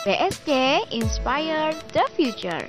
[0.00, 2.64] PSG Inspire the Future.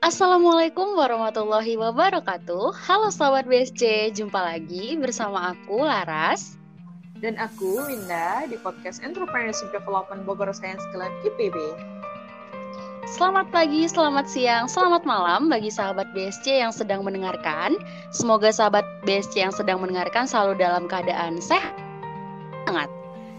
[0.00, 2.72] Assalamualaikum warahmatullahi wabarakatuh.
[2.72, 6.56] Halo sahabat BSC, jumpa lagi bersama aku Laras
[7.20, 11.52] dan aku Winda di podcast Entrepreneurship Development Bogor Science Club IPB.
[13.12, 17.76] Selamat pagi, selamat siang, selamat malam bagi sahabat BSC yang sedang mendengarkan.
[18.08, 21.76] Semoga sahabat BSC yang sedang mendengarkan selalu dalam keadaan sehat.
[22.64, 22.97] Sangat.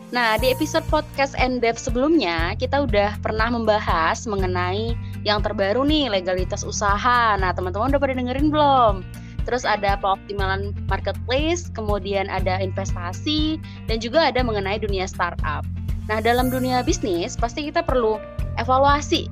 [0.10, 6.66] Nah, di episode podcast NDEV sebelumnya, kita udah pernah membahas mengenai yang terbaru nih, legalitas
[6.66, 7.38] usaha.
[7.38, 9.06] Nah, teman-teman udah pada dengerin belum?
[9.46, 15.62] Terus ada peoptimalan marketplace, kemudian ada investasi, dan juga ada mengenai dunia startup.
[16.10, 18.18] Nah, dalam dunia bisnis, pasti kita perlu
[18.58, 19.30] evaluasi.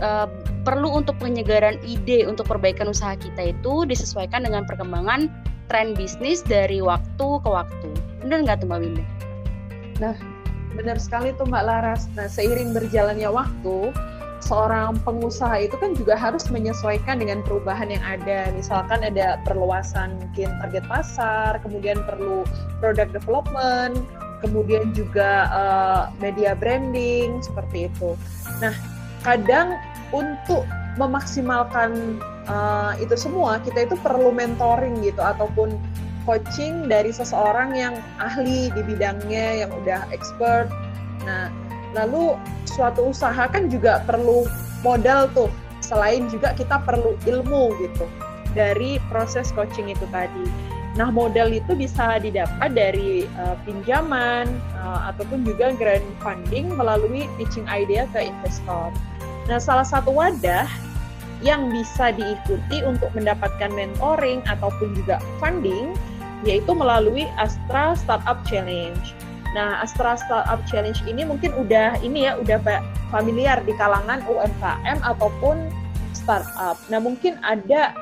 [0.00, 0.32] Uh,
[0.64, 5.28] perlu untuk penyegaran ide untuk perbaikan usaha kita itu disesuaikan dengan perkembangan
[5.68, 7.90] tren bisnis dari waktu ke waktu.
[8.24, 9.15] Benar nggak tuh Mbak Winda?
[10.02, 10.14] Nah,
[10.76, 12.08] benar sekali tuh Mbak Laras.
[12.16, 13.92] Nah, seiring berjalannya waktu,
[14.44, 18.52] seorang pengusaha itu kan juga harus menyesuaikan dengan perubahan yang ada.
[18.52, 22.44] Misalkan ada perluasan mungkin target pasar, kemudian perlu
[22.78, 23.96] product development,
[24.44, 28.14] kemudian juga uh, media branding seperti itu.
[28.60, 28.76] Nah,
[29.24, 29.74] kadang
[30.12, 30.62] untuk
[30.96, 35.76] memaksimalkan uh, itu semua kita itu perlu mentoring gitu ataupun
[36.26, 40.68] coaching dari seseorang yang ahli di bidangnya, yang udah expert.
[41.24, 41.48] Nah,
[41.94, 42.34] lalu
[42.66, 44.44] suatu usaha kan juga perlu
[44.82, 45.48] modal tuh.
[45.80, 48.04] Selain juga kita perlu ilmu gitu
[48.58, 50.50] dari proses coaching itu tadi.
[50.96, 54.48] Nah, modal itu bisa didapat dari uh, pinjaman
[54.80, 58.88] uh, ataupun juga grant funding melalui pitching idea ke investor.
[59.46, 60.64] Nah, salah satu wadah
[61.44, 65.92] yang bisa diikuti untuk mendapatkan mentoring ataupun juga funding
[66.44, 69.14] yaitu melalui Astra Startup Challenge.
[69.56, 72.60] Nah, Astra Startup Challenge ini mungkin udah ini ya udah
[73.08, 75.72] familiar di kalangan UMKM ataupun
[76.12, 76.76] startup.
[76.92, 77.96] Nah, mungkin ada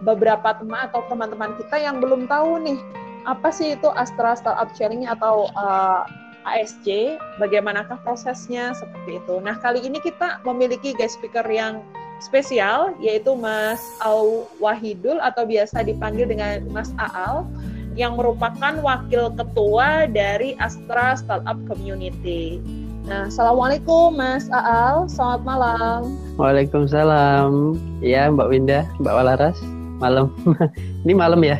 [0.00, 2.80] beberapa teman atau teman-teman kita yang belum tahu nih
[3.28, 6.08] apa sih itu Astra Startup Challenge atau uh,
[6.48, 6.86] eh, ASC,
[7.36, 9.44] bagaimanakah prosesnya seperti itu.
[9.44, 11.84] Nah, kali ini kita memiliki guest speaker yang
[12.20, 17.48] spesial yaitu Mas Al Wahidul atau biasa dipanggil dengan Mas Aal
[17.98, 22.62] yang merupakan wakil ketua dari Astra Startup Community.
[23.08, 26.00] Nah, assalamualaikum Mas Aal, selamat malam.
[26.38, 27.74] Waalaikumsalam.
[27.98, 29.58] Ya, Mbak Winda, Mbak Walaras,
[29.98, 30.30] malam.
[31.04, 31.58] Ini malam ya?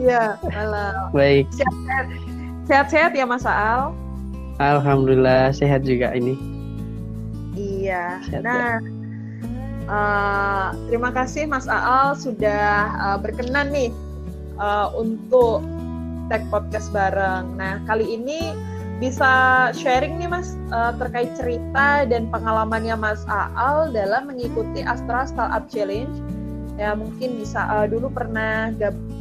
[0.00, 1.12] Iya, malam.
[1.12, 1.50] Baik.
[2.64, 3.92] Sehat-sehat ya Mas Aal?
[4.56, 6.55] Alhamdulillah sehat juga ini.
[7.86, 8.18] Iya.
[8.42, 8.82] Nah,
[9.86, 13.94] uh, terima kasih Mas Aal sudah uh, berkenan nih
[14.58, 15.62] uh, untuk
[16.26, 17.54] tag podcast bareng.
[17.54, 18.50] Nah, kali ini
[18.98, 25.62] bisa sharing nih Mas uh, terkait cerita dan pengalamannya Mas Aal dalam mengikuti Astra Startup
[25.70, 26.16] Challenge.
[26.76, 29.16] Ya, mungkin bisa uh, dulu pernah gabung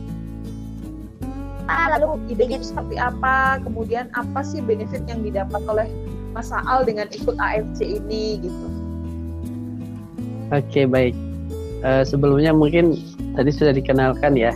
[1.66, 5.88] ah, lalu idenya itu seperti apa, kemudian apa sih benefit yang didapat oleh
[6.36, 8.68] Mas Aal dengan ikut AFC ini gitu.
[10.52, 11.16] Oke baik.
[11.80, 13.00] Uh, sebelumnya mungkin
[13.40, 14.52] tadi sudah dikenalkan ya,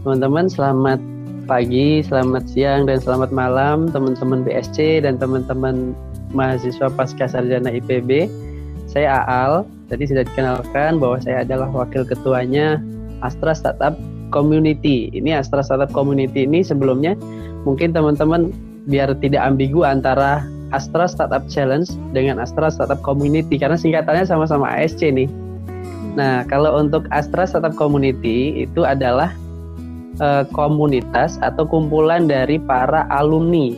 [0.00, 0.48] teman-teman.
[0.48, 0.96] Selamat
[1.44, 5.92] pagi, selamat siang, dan selamat malam teman-teman BSC dan teman-teman
[6.32, 8.32] mahasiswa pasca sarjana IPB.
[8.88, 9.68] Saya Aal.
[9.92, 12.80] Tadi sudah dikenalkan bahwa saya adalah wakil ketuanya
[13.20, 13.92] Astra Startup
[14.32, 15.12] Community.
[15.12, 17.12] Ini Astra Startup Community ini sebelumnya
[17.68, 18.48] mungkin teman-teman
[18.88, 20.40] biar tidak ambigu antara
[20.74, 25.30] Astra Startup Challenge dengan Astra Startup Community karena singkatannya sama-sama ASC nih.
[26.18, 29.30] Nah, kalau untuk Astra Startup Community itu adalah
[30.18, 33.74] uh, komunitas atau kumpulan dari para alumni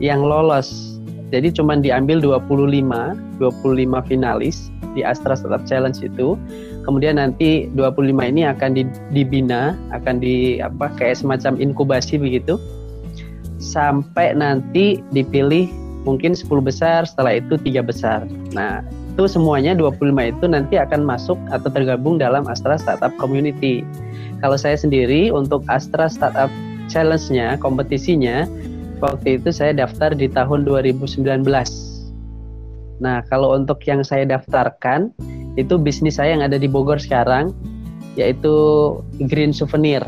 [0.00, 1.00] yang lolos.
[1.32, 6.38] Jadi cuma diambil 25, 25 finalis di Astra Startup Challenge itu.
[6.86, 8.70] Kemudian nanti 25 ini akan
[9.10, 12.60] dibina, akan di apa kayak semacam inkubasi begitu.
[13.58, 18.28] Sampai nanti dipilih mungkin 10 besar, setelah itu tiga besar.
[18.52, 18.84] Nah,
[19.16, 23.82] itu semuanya 25 itu nanti akan masuk atau tergabung dalam Astra Startup Community.
[24.44, 26.52] Kalau saya sendiri untuk Astra Startup
[26.92, 28.44] Challenge-nya, kompetisinya,
[29.00, 31.24] waktu itu saya daftar di tahun 2019.
[33.00, 35.10] Nah, kalau untuk yang saya daftarkan,
[35.56, 37.54] itu bisnis saya yang ada di Bogor sekarang,
[38.20, 38.54] yaitu
[39.30, 40.04] Green Souvenir.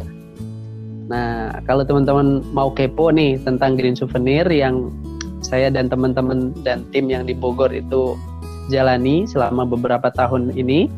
[1.07, 4.91] Nah, kalau teman-teman mau kepo nih tentang Green Souvenir yang
[5.45, 8.17] saya dan teman-teman dan tim yang di Bogor itu
[8.73, 10.91] jalani selama beberapa tahun ini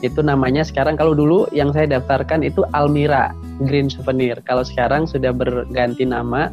[0.00, 3.36] itu namanya sekarang kalau dulu yang saya daftarkan itu Almira
[3.68, 6.48] Green Souvenir kalau sekarang sudah berganti nama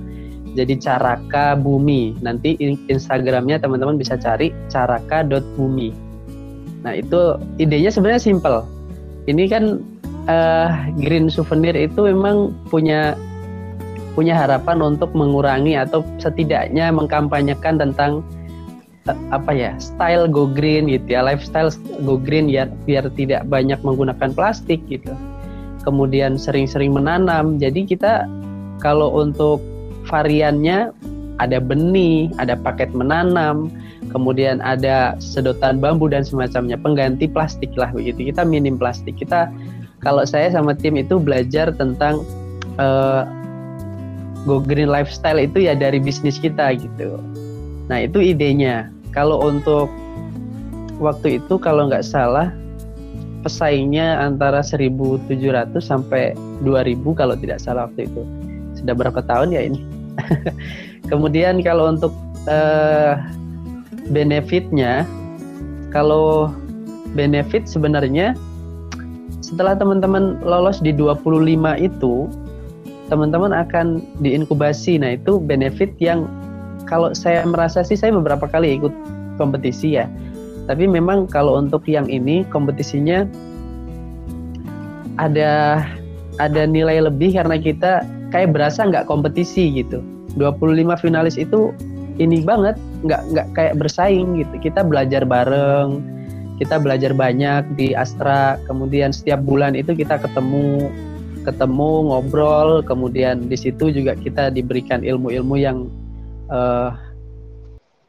[0.57, 2.17] Jadi Caraka Bumi.
[2.17, 2.57] Nanti
[2.89, 5.93] Instagramnya teman-teman bisa cari caraka.bumi.
[6.81, 8.65] Nah itu idenya sebenarnya simple.
[9.29, 9.77] Ini kan
[10.25, 13.13] uh, Green Souvenir itu memang punya
[14.17, 18.25] punya harapan untuk mengurangi atau setidaknya mengkampanyekan tentang
[19.05, 21.69] uh, apa ya style go green gitu ya lifestyle
[22.01, 25.13] go green ya biar tidak banyak menggunakan plastik gitu
[25.85, 28.25] kemudian sering-sering menanam jadi kita
[28.81, 29.61] kalau untuk
[30.09, 30.89] variannya
[31.37, 33.69] ada benih, ada paket menanam,
[34.09, 38.33] kemudian ada sedotan bambu dan semacamnya, pengganti plastik lah begitu.
[38.33, 39.21] Kita minim plastik.
[39.21, 39.49] Kita
[40.01, 42.25] kalau saya sama tim itu belajar tentang
[42.81, 43.25] uh,
[44.47, 47.19] go green lifestyle itu ya dari bisnis kita gitu.
[47.91, 48.87] Nah itu idenya.
[49.11, 49.91] Kalau untuk
[51.03, 52.55] waktu itu kalau nggak salah
[53.43, 55.27] pesaingnya antara 1.700
[55.79, 56.33] sampai
[56.63, 58.23] 2.000 kalau tidak salah waktu itu
[58.79, 59.81] sudah berapa tahun ya ini.
[61.11, 62.11] Kemudian kalau untuk
[62.47, 63.19] uh,
[64.11, 65.03] benefitnya,
[65.91, 66.51] kalau
[67.15, 68.35] benefit sebenarnya
[69.39, 71.23] setelah teman-teman lolos di 25
[71.79, 72.27] itu,
[73.07, 74.99] teman-teman akan diinkubasi.
[74.99, 76.27] Nah itu benefit yang
[76.87, 78.93] kalau saya merasa sih saya beberapa kali ikut
[79.35, 80.07] kompetisi ya.
[80.67, 83.23] Tapi memang kalau untuk yang ini kompetisinya
[85.17, 85.81] ada
[86.37, 90.03] ada nilai lebih karena kita kayak berasa nggak kompetisi gitu
[90.37, 91.73] 25 finalis itu
[92.21, 96.01] ini banget nggak nggak kayak bersaing gitu kita belajar bareng
[96.57, 100.89] kita belajar banyak di Astra kemudian setiap bulan itu kita ketemu
[101.47, 105.87] ketemu ngobrol kemudian di situ juga kita diberikan ilmu-ilmu yang
[106.51, 106.91] uh,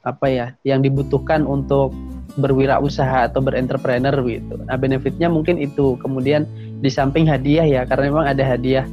[0.03, 1.95] apa ya yang dibutuhkan untuk
[2.39, 4.59] berwirausaha atau berentrepreneur gitu.
[4.67, 5.99] Nah benefitnya mungkin itu.
[5.99, 6.47] Kemudian
[6.79, 8.87] di samping hadiah ya karena memang ada hadiah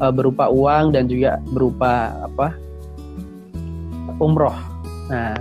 [0.00, 2.56] uh, berupa uang dan juga berupa apa
[4.16, 4.56] umroh.
[5.12, 5.36] Nah,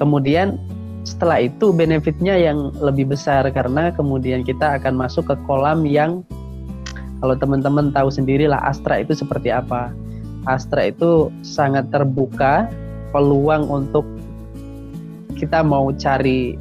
[0.00, 0.56] kemudian
[1.04, 6.24] setelah itu benefitnya yang lebih besar karena kemudian kita akan masuk ke kolam yang
[7.22, 9.94] kalau teman-teman tahu sendirilah Astra itu seperti apa.
[10.42, 12.66] Astra itu sangat terbuka
[13.14, 14.02] peluang untuk
[15.38, 16.58] kita mau cari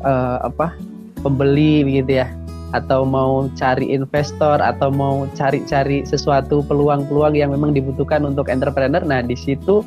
[0.00, 0.72] uh, apa
[1.20, 2.28] pembeli begitu ya
[2.72, 9.00] atau mau cari investor atau mau cari-cari sesuatu peluang-peluang yang memang dibutuhkan untuk entrepreneur.
[9.04, 9.84] Nah, di situ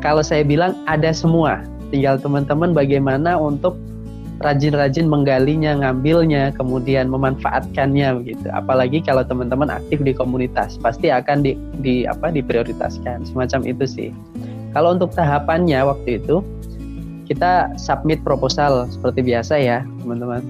[0.00, 1.64] kalau saya bilang ada semua.
[1.88, 3.76] Tinggal teman-teman bagaimana untuk
[4.38, 8.46] rajin-rajin menggalinya, ngambilnya, kemudian memanfaatkannya begitu.
[8.54, 13.26] Apalagi kalau teman-teman aktif di komunitas, pasti akan di, di apa diprioritaskan.
[13.26, 14.10] Semacam itu sih.
[14.76, 16.44] Kalau untuk tahapannya waktu itu
[17.26, 20.40] kita submit proposal seperti biasa ya, teman-teman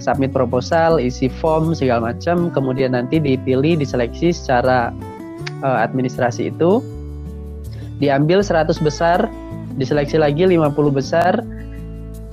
[0.00, 4.90] submit proposal, isi form segala macam, kemudian nanti dipilih, diseleksi secara
[5.60, 6.80] uh, administrasi itu
[8.00, 9.28] diambil 100 besar,
[9.76, 11.44] diseleksi lagi 50 besar.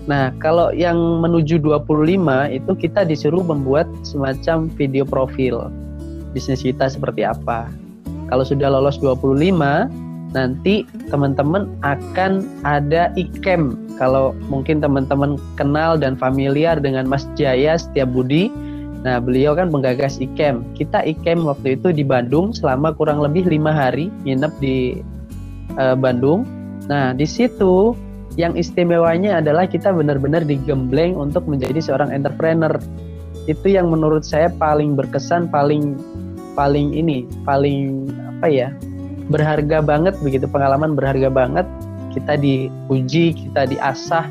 [0.07, 1.83] Nah, kalau yang menuju 25
[2.47, 5.67] itu kita disuruh membuat semacam video profil
[6.31, 7.67] bisnis kita seperti apa.
[8.31, 9.91] Kalau sudah lolos 25,
[10.31, 18.13] nanti teman-teman akan ada ikem kalau mungkin teman-teman kenal dan familiar dengan Mas Jaya Setiap
[18.13, 18.53] Budi,
[19.01, 20.61] nah beliau kan penggagas IKEM.
[20.77, 25.01] Kita IKEM waktu itu di Bandung selama kurang lebih lima hari nginep di
[25.81, 26.45] uh, Bandung.
[26.85, 27.97] Nah di situ
[28.37, 32.71] yang istimewanya adalah kita benar-benar digembleng untuk menjadi seorang entrepreneur.
[33.49, 35.97] Itu yang menurut saya paling berkesan, paling
[36.53, 38.69] paling ini, paling apa ya,
[39.33, 41.65] berharga banget begitu pengalaman berharga banget
[42.13, 44.25] kita diuji, kita diasah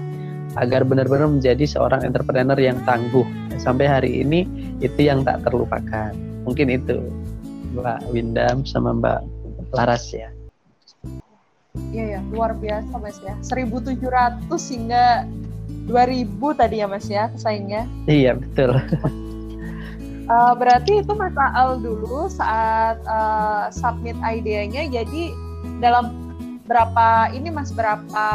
[0.57, 3.27] agar benar-benar menjadi seorang entrepreneur yang tangguh.
[3.59, 4.47] Sampai hari ini
[4.79, 6.15] itu yang tak terlupakan.
[6.47, 7.03] Mungkin itu
[7.75, 9.21] Mbak Windam sama Mbak
[9.75, 10.36] Laras ya.
[11.93, 13.35] Iya ya, luar biasa Mas ya.
[13.41, 15.25] 1700 hingga
[15.87, 17.87] 2000 tadi ya Mas ya pesaingnya.
[18.11, 18.77] Iya, betul.
[20.27, 25.33] Uh, berarti itu Mas Al dulu saat uh, submit idenya jadi
[25.79, 26.35] dalam
[26.67, 28.27] berapa ini Mas berapa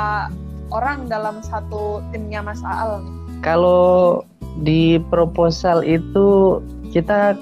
[0.71, 3.03] orang dalam satu timnya Mas Aal
[3.43, 4.23] Kalau
[4.63, 6.59] di proposal itu
[6.95, 7.35] kita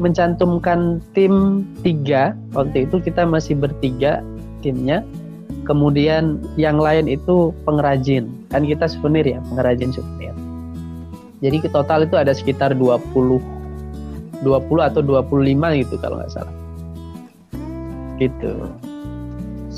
[0.00, 4.24] mencantumkan tim tiga waktu itu kita masih bertiga
[4.64, 5.04] timnya
[5.70, 10.34] kemudian yang lain itu pengrajin kan kita souvenir ya pengrajin souvenir
[11.38, 13.38] jadi ke total itu ada sekitar 20
[14.42, 14.50] 20
[14.82, 15.30] atau 25
[15.78, 16.54] gitu kalau nggak salah
[18.18, 18.66] gitu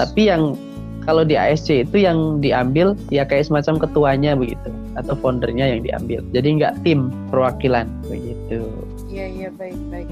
[0.01, 0.57] tapi yang
[1.05, 6.21] kalau di ASC itu yang diambil ya kayak semacam ketuanya begitu atau foundernya yang diambil.
[6.31, 8.63] Jadi nggak tim perwakilan begitu.
[9.11, 10.09] Iya iya baik baik.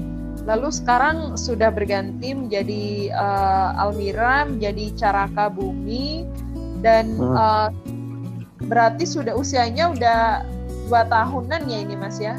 [0.49, 6.25] Lalu sekarang sudah berganti menjadi uh, Almira, menjadi Caraka Bumi,
[6.81, 7.35] dan hmm.
[7.37, 7.69] uh,
[8.65, 10.41] berarti sudah usianya udah
[10.89, 12.35] dua tahunan ya ini Mas ya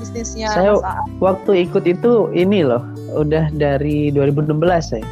[0.00, 0.50] bisnisnya.
[0.52, 0.80] Saya
[1.20, 2.82] waktu ikut itu ini loh,
[3.12, 5.06] udah dari 2016 saya.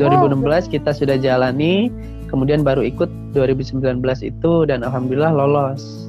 [0.00, 1.92] 2016 oh, kita sudah jalani,
[2.32, 6.08] kemudian baru ikut 2019 itu dan alhamdulillah lolos.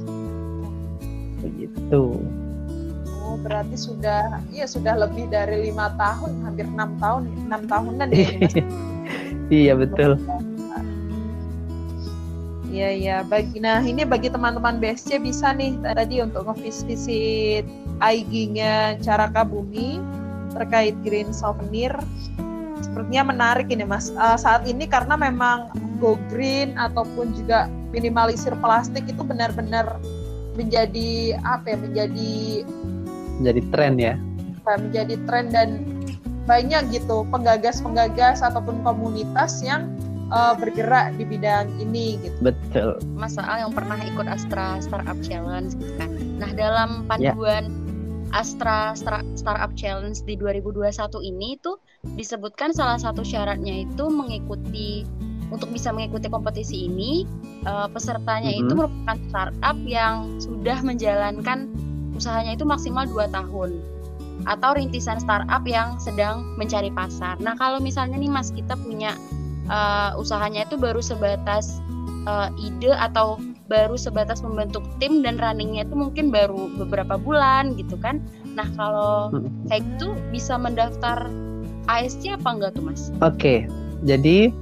[1.44, 2.16] Begitu
[3.44, 8.28] berarti sudah ya sudah lebih dari lima tahun hampir enam tahun enam tahunan ya
[9.68, 10.16] iya betul.
[12.74, 17.62] Iya iya bagi nah ini bagi teman-teman BSC bisa nih tadi untuk ngevisit
[18.02, 20.02] IG-nya Caraka Bumi
[20.50, 21.94] terkait green souvenir.
[22.82, 24.10] Sepertinya menarik ini mas.
[24.18, 25.70] Uh, saat ini karena memang
[26.02, 29.86] go green ataupun juga minimalisir plastik itu benar-benar
[30.58, 32.34] menjadi apa ya menjadi
[33.40, 34.14] menjadi tren ya
[34.64, 35.68] menjadi tren dan
[36.44, 39.88] banyak gitu penggagas-penggagas ataupun komunitas yang
[40.28, 42.52] uh, bergerak di bidang ini gitu.
[42.52, 43.00] Betul.
[43.16, 46.10] Mas Aal yang pernah ikut Astra Startup Challenge gitu kan.
[46.36, 47.32] Nah, dalam ya.
[47.32, 47.82] panduan yeah.
[48.36, 50.90] Astra Startup Challenge di 2021
[51.22, 51.78] ini itu
[52.18, 55.08] disebutkan salah satu syaratnya itu mengikuti
[55.48, 57.22] untuk bisa mengikuti kompetisi ini
[57.62, 58.64] uh, pesertanya mm -hmm.
[58.66, 61.70] itu merupakan startup yang sudah menjalankan
[62.14, 63.70] usahanya itu maksimal 2 tahun
[64.50, 67.38] atau rintisan startup yang sedang mencari pasar.
[67.38, 69.14] Nah, kalau misalnya nih Mas kita punya
[69.70, 71.78] uh, usahanya itu baru sebatas
[72.26, 73.38] uh, ide atau
[73.70, 78.20] baru sebatas membentuk tim dan runningnya itu mungkin baru beberapa bulan gitu kan.
[78.52, 79.70] Nah, kalau hmm.
[79.70, 81.30] kayak gitu bisa mendaftar
[81.88, 83.08] ASC apa enggak tuh Mas?
[83.24, 83.38] Oke.
[83.38, 83.58] Okay.
[84.04, 84.52] Jadi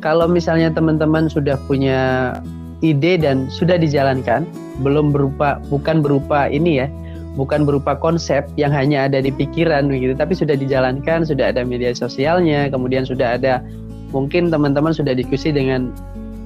[0.00, 2.32] kalau misalnya teman-teman sudah punya
[2.80, 4.46] ide dan sudah dijalankan,
[4.82, 6.86] belum berupa bukan berupa ini ya,
[7.34, 11.94] bukan berupa konsep yang hanya ada di pikiran begitu, tapi sudah dijalankan, sudah ada media
[11.94, 13.62] sosialnya, kemudian sudah ada
[14.14, 15.94] mungkin teman-teman sudah diskusi dengan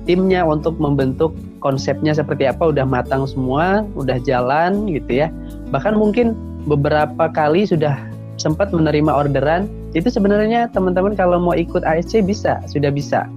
[0.05, 5.29] timnya untuk membentuk konsepnya seperti apa udah matang semua, udah jalan gitu ya.
[5.71, 6.35] Bahkan mungkin
[6.67, 7.95] beberapa kali sudah
[8.41, 13.29] sempat menerima orderan, itu sebenarnya teman-teman kalau mau ikut ASC bisa, sudah bisa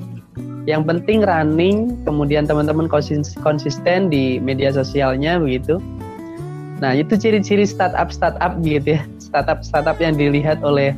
[0.66, 2.90] yang penting running kemudian teman-teman
[3.42, 5.78] konsisten di media sosialnya begitu.
[6.82, 9.02] Nah itu ciri-ciri startup startup gitu ya.
[9.26, 10.96] Startup startup yang dilihat oleh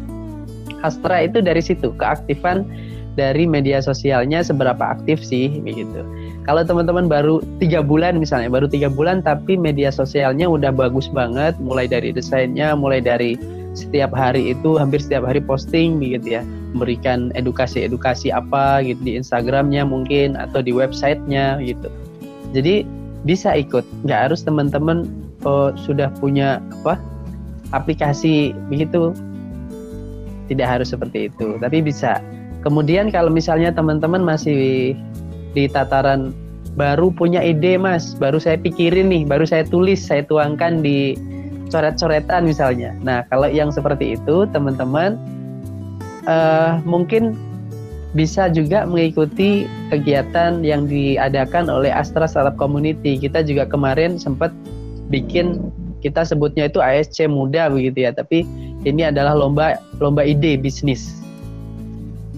[0.86, 2.69] Astra itu dari situ keaktifan
[3.17, 6.05] dari media sosialnya seberapa aktif sih begitu.
[6.45, 11.57] Kalau teman-teman baru tiga bulan misalnya baru tiga bulan tapi media sosialnya udah bagus banget
[11.57, 13.36] mulai dari desainnya mulai dari
[13.77, 16.43] setiap hari itu hampir setiap hari posting begitu ya.
[16.74, 21.88] Memberikan edukasi-edukasi apa gitu di Instagramnya mungkin atau di websitenya gitu.
[22.57, 22.84] Jadi
[23.24, 23.86] bisa ikut.
[24.03, 25.05] Nggak harus teman-teman
[25.46, 26.98] oh, sudah punya apa
[27.72, 29.13] aplikasi begitu.
[30.50, 31.62] Tidak harus seperti itu.
[31.62, 32.17] Tapi bisa.
[32.65, 34.98] Kemudian kalau misalnya teman-teman masih
[35.53, 36.34] di tataran
[36.77, 41.17] baru punya ide mas baru saya pikirin nih baru saya tulis saya tuangkan di
[41.69, 42.95] coret-coretan misalnya.
[43.03, 45.19] Nah, kalau yang seperti itu, teman-teman
[46.27, 47.36] uh, mungkin
[48.15, 53.19] bisa juga mengikuti kegiatan yang diadakan oleh Astra Startup Community.
[53.19, 54.50] Kita juga kemarin sempat
[55.12, 55.69] bikin
[56.00, 58.47] kita sebutnya itu ASC muda begitu ya, tapi
[58.88, 61.19] ini adalah lomba lomba ide bisnis.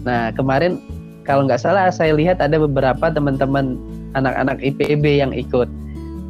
[0.03, 0.79] Nah, kemarin
[1.27, 3.77] kalau nggak salah saya lihat ada beberapa teman-teman
[4.17, 5.69] anak-anak IPB yang ikut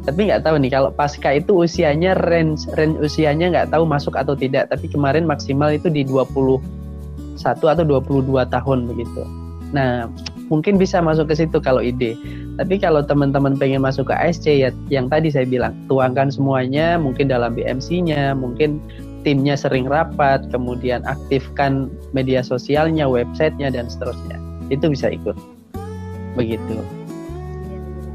[0.00, 4.32] tapi nggak tahu nih kalau pasca itu usianya range range usianya nggak tahu masuk atau
[4.32, 4.72] tidak.
[4.72, 6.60] Tapi kemarin maksimal itu di 21
[7.44, 9.22] atau 22 tahun begitu.
[9.76, 10.08] Nah
[10.48, 12.16] mungkin bisa masuk ke situ kalau ide.
[12.56, 17.28] Tapi kalau teman-teman pengen masuk ke ASC ya yang tadi saya bilang tuangkan semuanya mungkin
[17.28, 18.80] dalam BMC-nya mungkin
[19.20, 24.40] timnya sering rapat kemudian aktifkan media sosialnya websitenya dan seterusnya.
[24.72, 25.36] Itu bisa ikut.
[26.40, 26.80] Begitu.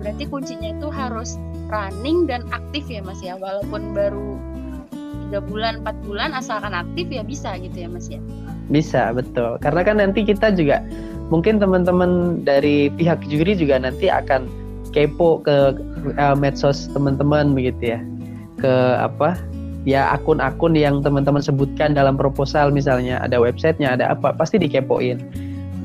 [0.02, 1.38] Berarti kuncinya itu harus
[1.70, 3.38] running dan aktif ya mas ya.
[3.38, 4.38] Walaupun baru
[5.28, 8.22] tiga bulan empat bulan asalkan aktif ya bisa gitu ya mas ya.
[8.70, 9.58] Bisa betul.
[9.62, 10.82] Karena kan nanti kita juga
[11.34, 14.46] mungkin teman-teman dari pihak juri juga nanti akan
[14.94, 15.76] kepo ke
[16.16, 18.00] uh, medsos teman-teman begitu ya.
[18.62, 19.38] Ke apa?
[19.86, 25.22] Ya akun-akun yang teman-teman sebutkan dalam proposal misalnya ada websitenya ada apa pasti dikepoin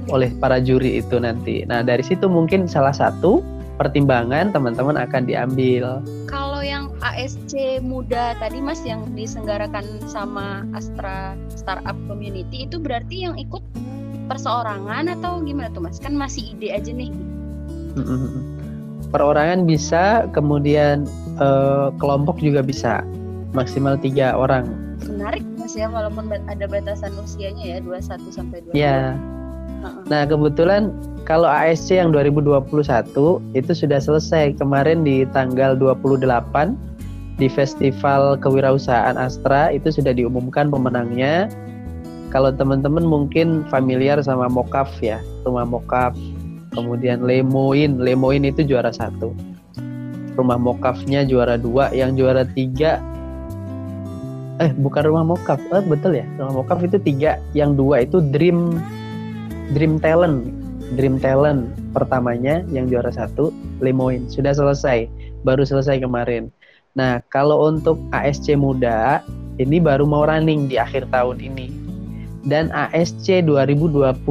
[0.08, 1.68] oleh para juri itu nanti.
[1.68, 3.44] Nah dari situ mungkin salah satu
[3.80, 6.04] pertimbangan teman-teman akan diambil.
[6.28, 13.40] Kalau yang ASC muda tadi Mas yang disenggarakan sama Astra Startup Community itu berarti yang
[13.40, 13.64] ikut
[14.28, 15.96] perseorangan atau gimana tuh Mas?
[15.96, 17.08] Kan masih ide aja nih.
[19.10, 21.08] Perorangan bisa, kemudian
[21.40, 23.00] eh, kelompok juga bisa,
[23.56, 24.68] maksimal tiga orang.
[25.08, 28.76] Menarik Mas ya walaupun ada batasan usianya ya 21 sampai 22.
[28.76, 29.16] Ya.
[29.80, 30.92] Nah, kebetulan
[31.24, 32.66] kalau ASC yang 2021
[33.54, 36.26] itu sudah selesai kemarin di tanggal 28
[37.40, 41.48] di Festival Kewirausahaan Astra itu sudah diumumkan pemenangnya.
[42.30, 46.14] Kalau teman-teman mungkin familiar sama Mokaf ya, rumah Mokaf.
[46.70, 49.34] Kemudian Lemoin, Lemoin itu juara satu.
[50.38, 53.02] Rumah Mokafnya juara dua, yang juara tiga
[54.60, 58.76] eh bukan rumah Mokaf, eh betul ya, rumah Mokaf itu tiga, yang dua itu Dream
[59.70, 60.50] Dream Talent,
[60.98, 65.06] Dream Talent pertamanya yang juara satu, Lemoin sudah selesai,
[65.46, 66.50] baru selesai kemarin.
[66.98, 69.22] Nah kalau untuk ASC muda
[69.62, 71.70] ini baru mau running di akhir tahun ini
[72.48, 74.26] dan ASC 2022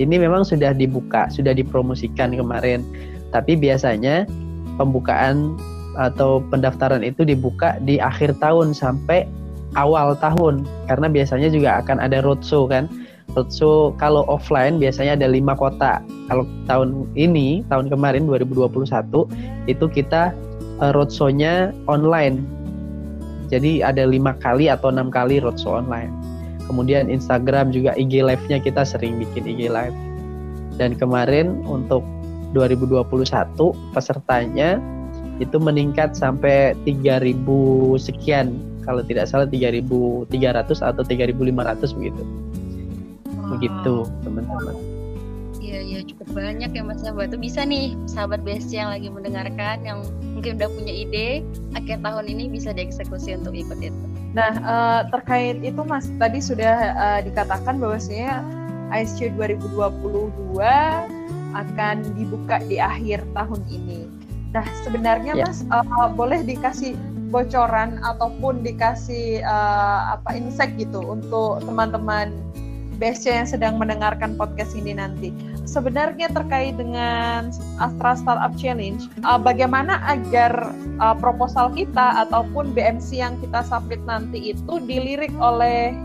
[0.00, 2.84] ini memang sudah dibuka, sudah dipromosikan kemarin.
[3.32, 4.28] Tapi biasanya
[4.76, 5.56] pembukaan
[5.96, 9.28] atau pendaftaran itu dibuka di akhir tahun sampai
[9.76, 12.88] awal tahun karena biasanya juga akan ada roadshow kan.
[13.32, 16.04] Roadshow kalau offline biasanya ada lima kota.
[16.28, 18.68] Kalau tahun ini, tahun kemarin 2021
[19.68, 20.36] itu kita
[20.84, 22.44] uh, roadshow-nya online.
[23.48, 26.12] Jadi ada lima kali atau enam kali roadshow online
[26.72, 29.92] kemudian Instagram juga IG live-nya kita sering bikin IG live
[30.80, 32.00] dan kemarin untuk
[32.56, 33.04] 2021
[33.92, 34.80] pesertanya
[35.40, 37.36] itu meningkat sampai 3000
[38.00, 38.56] sekian
[38.88, 40.32] kalau tidak salah 3300
[40.80, 42.22] atau 3500 begitu.
[43.52, 44.74] Begitu teman-teman
[45.62, 49.84] iya iya cukup banyak ya mas sahabat itu bisa nih sahabat BSC yang lagi mendengarkan
[49.84, 50.00] yang
[50.34, 51.44] mungkin udah punya ide
[51.76, 56.96] akhir tahun ini bisa dieksekusi untuk ikut itu Nah, uh, terkait itu Mas, tadi sudah
[56.96, 58.40] uh, dikatakan bahwasanya
[58.92, 60.32] ISC 2022
[61.52, 64.08] akan dibuka di akhir tahun ini.
[64.56, 65.44] Nah, sebenarnya ya.
[65.44, 66.96] Mas uh, boleh dikasih
[67.28, 72.32] bocoran ataupun dikasih uh, apa insight gitu untuk teman-teman
[73.00, 75.32] BSC yang sedang mendengarkan podcast ini nanti.
[75.64, 77.48] Sebenarnya terkait dengan
[77.80, 84.52] Astra Startup Challenge, uh, bagaimana agar uh, proposal kita ataupun BMC yang kita submit nanti
[84.52, 85.96] itu dilirik oleh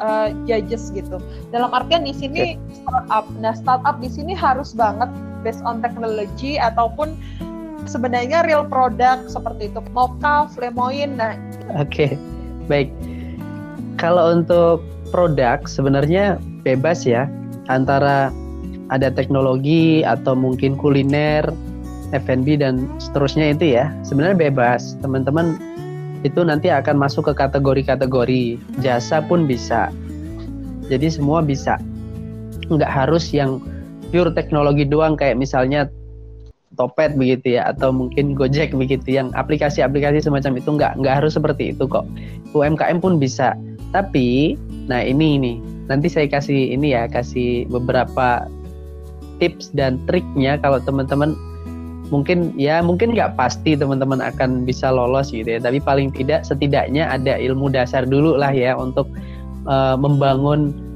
[0.00, 1.20] uh, judges gitu.
[1.52, 3.26] Dalam artian di sini startup.
[3.38, 5.08] Nah, startup di sini harus banget
[5.44, 7.16] based on technology ataupun
[7.88, 9.80] sebenarnya real product seperti itu.
[9.92, 11.16] Mocha, Flemoin.
[11.20, 11.36] Nah,
[11.76, 11.88] oke.
[11.92, 12.10] Okay.
[12.66, 12.92] Baik.
[14.00, 17.26] Kalau untuk produk sebenarnya bebas ya
[17.68, 18.30] antara
[18.90, 21.46] ada teknologi atau mungkin kuliner,
[22.10, 23.94] F&B dan seterusnya itu ya.
[24.02, 24.98] Sebenarnya bebas.
[24.98, 25.56] Teman-teman
[26.26, 28.58] itu nanti akan masuk ke kategori-kategori.
[28.82, 29.94] Jasa pun bisa.
[30.90, 31.78] Jadi semua bisa.
[32.66, 33.62] Nggak harus yang
[34.10, 35.86] pure teknologi doang kayak misalnya
[36.78, 41.74] Topet begitu ya atau mungkin Gojek begitu yang aplikasi-aplikasi semacam itu nggak nggak harus seperti
[41.74, 42.06] itu kok.
[42.54, 43.58] UMKM pun bisa.
[43.90, 44.54] Tapi
[44.86, 45.52] Nah ini ini.
[45.90, 48.46] Nanti saya kasih ini ya kasih beberapa
[49.42, 51.34] tips dan triknya kalau teman-teman
[52.10, 55.60] mungkin ya mungkin nggak pasti teman-teman akan bisa lolos gitu ya.
[55.60, 59.10] Tapi paling tidak setidaknya ada ilmu dasar dulu lah ya untuk
[59.66, 60.89] uh, membangun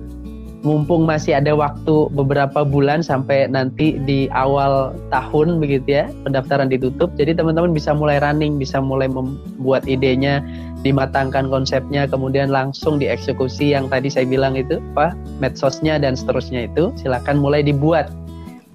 [0.65, 7.13] mumpung masih ada waktu beberapa bulan sampai nanti di awal tahun begitu ya pendaftaran ditutup.
[7.21, 10.41] Jadi teman-teman bisa mulai running bisa mulai membuat idenya
[10.81, 16.91] dimatangkan konsepnya kemudian langsung dieksekusi yang tadi saya bilang itu apa medsosnya dan seterusnya itu.
[16.97, 18.09] Silakan mulai dibuat.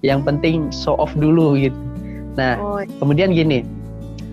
[0.05, 1.75] Yang penting show off dulu gitu.
[2.37, 2.85] Nah oh.
[3.01, 3.65] kemudian gini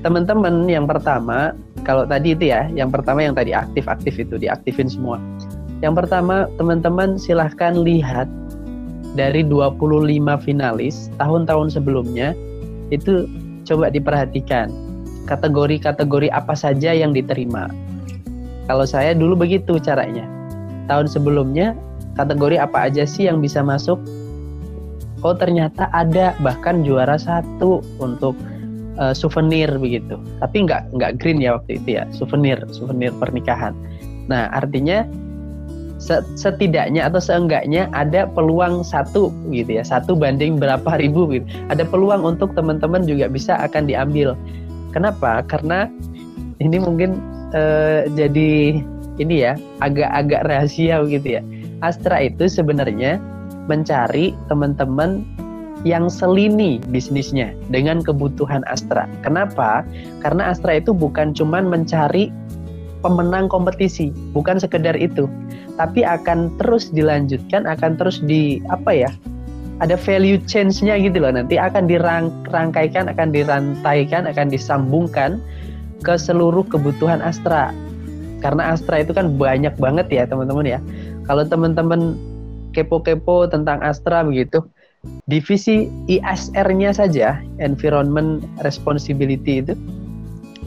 [0.04, 5.18] teman-teman yang pertama kalau tadi itu ya yang pertama yang tadi aktif-aktif itu diaktifin semua
[5.84, 8.28] yang pertama teman-teman silahkan lihat
[9.16, 9.80] dari 25
[10.44, 12.36] finalis tahun-tahun sebelumnya
[12.92, 13.28] itu
[13.66, 14.70] coba diperhatikan
[15.26, 17.66] kategori-kategori apa saja yang diterima.
[18.70, 20.24] Kalau saya dulu begitu caranya.
[20.86, 21.74] Tahun sebelumnya
[22.14, 23.98] kategori apa aja sih yang bisa masuk?
[25.26, 28.38] Oh ternyata ada bahkan juara satu untuk
[29.02, 30.14] uh, souvenir begitu.
[30.38, 33.74] Tapi nggak nggak green ya waktu itu ya souvenir souvenir pernikahan.
[34.30, 35.02] Nah artinya
[36.36, 42.22] setidaknya atau seenggaknya ada peluang satu gitu ya satu banding berapa ribu gitu ada peluang
[42.36, 44.36] untuk teman-teman juga bisa akan diambil
[44.96, 45.44] Kenapa?
[45.44, 45.92] Karena
[46.56, 47.20] ini mungkin
[47.52, 48.80] uh, jadi
[49.20, 51.44] ini ya agak-agak rahasia gitu ya.
[51.84, 53.20] Astra itu sebenarnya
[53.68, 55.20] mencari teman-teman
[55.84, 59.04] yang selini bisnisnya dengan kebutuhan Astra.
[59.20, 59.84] Kenapa?
[60.24, 62.32] Karena Astra itu bukan cuman mencari
[63.06, 65.30] pemenang kompetisi, bukan sekedar itu,
[65.78, 69.10] tapi akan terus dilanjutkan, akan terus di apa ya?
[69.76, 75.36] ada value change-nya gitu loh nanti akan dirangkaikan akan dirantaikan akan disambungkan
[76.00, 77.76] ke seluruh kebutuhan Astra
[78.44, 80.80] karena Astra itu kan banyak banget ya teman-teman ya.
[81.24, 82.14] Kalau teman-teman
[82.76, 84.62] kepo-kepo tentang Astra begitu,
[85.26, 89.74] divisi ISR-nya saja, Environment Responsibility itu,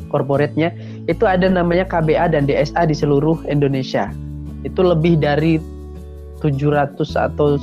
[0.09, 0.73] corporate-nya,
[1.09, 4.13] itu ada namanya KBA dan DSA di seluruh Indonesia.
[4.61, 5.57] Itu lebih dari
[6.45, 7.57] 700 atau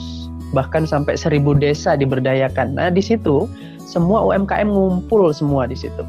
[0.51, 2.75] bahkan sampai 1000 desa diberdayakan.
[2.75, 3.47] Nah, di situ
[3.87, 6.03] semua UMKM ngumpul semua di situ.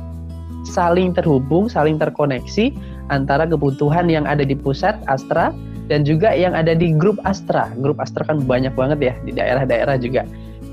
[0.66, 2.74] Saling terhubung, saling terkoneksi
[3.14, 5.54] antara kebutuhan yang ada di pusat Astra
[5.88, 7.70] dan juga yang ada di grup Astra.
[7.80, 10.26] Grup Astra kan banyak banget ya di daerah-daerah juga.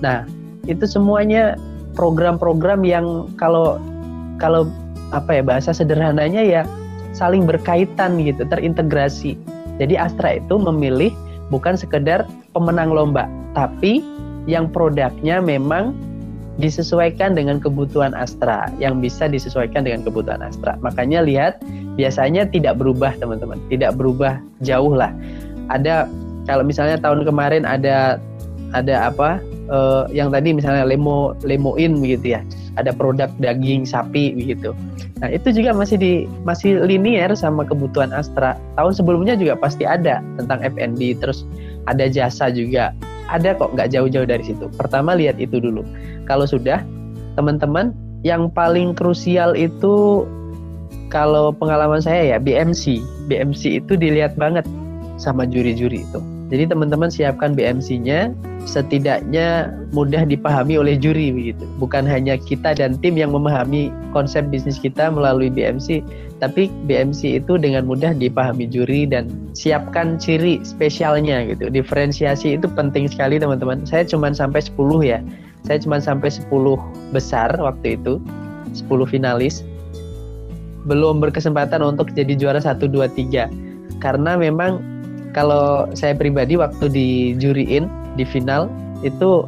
[0.02, 0.26] Nah,
[0.64, 1.60] itu semuanya
[1.94, 3.78] program-program yang kalau
[4.42, 4.66] kalau
[5.14, 6.62] apa ya bahasa sederhananya ya
[7.14, 9.38] saling berkaitan gitu, terintegrasi.
[9.78, 11.14] Jadi Astra itu memilih
[11.48, 14.02] bukan sekedar pemenang lomba, tapi
[14.50, 15.94] yang produknya memang
[16.58, 20.78] disesuaikan dengan kebutuhan Astra, yang bisa disesuaikan dengan kebutuhan Astra.
[20.82, 21.58] Makanya lihat
[21.98, 25.10] biasanya tidak berubah teman-teman, tidak berubah jauh lah.
[25.70, 26.06] Ada
[26.46, 28.22] kalau misalnya tahun kemarin ada
[28.74, 32.40] ada apa uh, yang tadi misalnya lemo lemoin begitu ya,
[32.76, 34.72] ada produk daging sapi begitu.
[35.22, 38.58] Nah itu juga masih di masih linier sama kebutuhan Astra.
[38.76, 41.46] Tahun sebelumnya juga pasti ada tentang FNB, terus
[41.88, 42.92] ada jasa juga.
[43.32, 44.68] Ada kok nggak jauh-jauh dari situ.
[44.76, 45.80] Pertama lihat itu dulu.
[46.28, 46.84] Kalau sudah
[47.40, 50.24] teman-teman yang paling krusial itu
[51.08, 53.00] kalau pengalaman saya ya BMC.
[53.30, 54.66] BMC itu dilihat banget
[55.16, 56.20] sama juri-juri itu.
[56.54, 58.30] Jadi teman-teman siapkan BMC-nya
[58.62, 61.66] setidaknya mudah dipahami oleh juri begitu.
[61.82, 66.06] Bukan hanya kita dan tim yang memahami konsep bisnis kita melalui BMC,
[66.38, 71.66] tapi BMC itu dengan mudah dipahami juri dan siapkan ciri spesialnya gitu.
[71.74, 73.82] Diferensiasi itu penting sekali teman-teman.
[73.82, 75.18] Saya cuma sampai 10 ya.
[75.66, 76.78] Saya cuma sampai 10
[77.10, 78.22] besar waktu itu.
[78.70, 79.66] 10 finalis
[80.86, 84.93] belum berkesempatan untuk jadi juara 1 2 3 karena memang
[85.34, 88.70] kalau saya pribadi waktu dijuriin di final
[89.02, 89.44] itu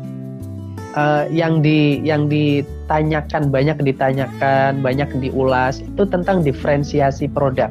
[0.98, 7.70] uh, yang di yang ditanyakan banyak ditanyakan banyak diulas itu tentang diferensiasi produk.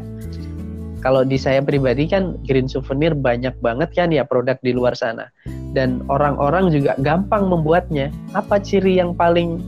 [1.04, 5.30] Kalau di saya pribadi kan green souvenir banyak banget kan ya produk di luar sana.
[5.76, 8.10] Dan orang-orang juga gampang membuatnya.
[8.34, 9.62] Apa ciri yang paling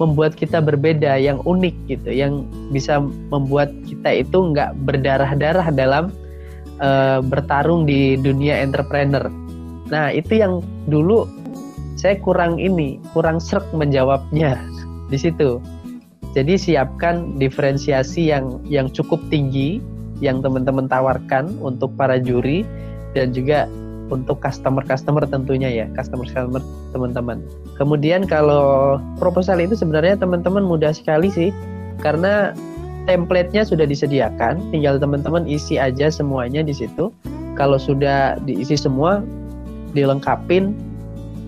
[0.00, 2.96] membuat kita berbeda, yang unik gitu, yang bisa
[3.28, 6.08] membuat kita itu nggak berdarah-darah dalam
[6.80, 9.28] uh, bertarung di dunia entrepreneur.
[9.92, 11.28] Nah itu yang dulu
[11.94, 14.56] saya kurang ini, kurang serak menjawabnya
[15.12, 15.60] di situ.
[16.32, 19.82] Jadi siapkan diferensiasi yang yang cukup tinggi
[20.20, 22.62] yang teman-teman tawarkan untuk para juri
[23.16, 23.66] dan juga
[24.10, 26.60] untuk customer-customer tentunya ya, customer-customer
[26.92, 27.38] teman-teman.
[27.78, 31.54] Kemudian kalau proposal itu sebenarnya teman-teman mudah sekali sih,
[32.02, 32.52] karena
[33.10, 37.10] template-nya sudah disediakan, tinggal teman-teman isi aja semuanya di situ.
[37.58, 39.18] Kalau sudah diisi semua,
[39.90, 40.78] dilengkapin,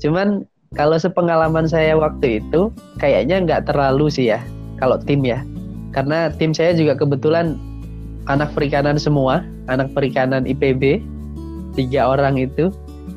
[0.00, 0.44] Cuman
[0.78, 2.70] kalau sepengalaman saya waktu itu
[3.02, 4.40] kayaknya nggak terlalu sih ya
[4.78, 5.42] kalau tim ya.
[5.90, 7.58] Karena tim saya juga kebetulan
[8.30, 11.02] anak perikanan semua, anak perikanan IPB
[11.74, 12.70] tiga orang itu.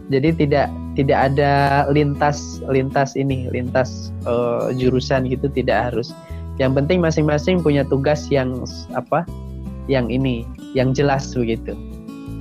[0.10, 6.13] Jadi tidak tidak ada lintas lintas ini lintas uh, jurusan gitu tidak harus.
[6.62, 8.62] Yang penting masing-masing punya tugas yang
[8.94, 9.26] apa?
[9.89, 10.36] Yang ini,
[10.78, 11.74] yang jelas begitu.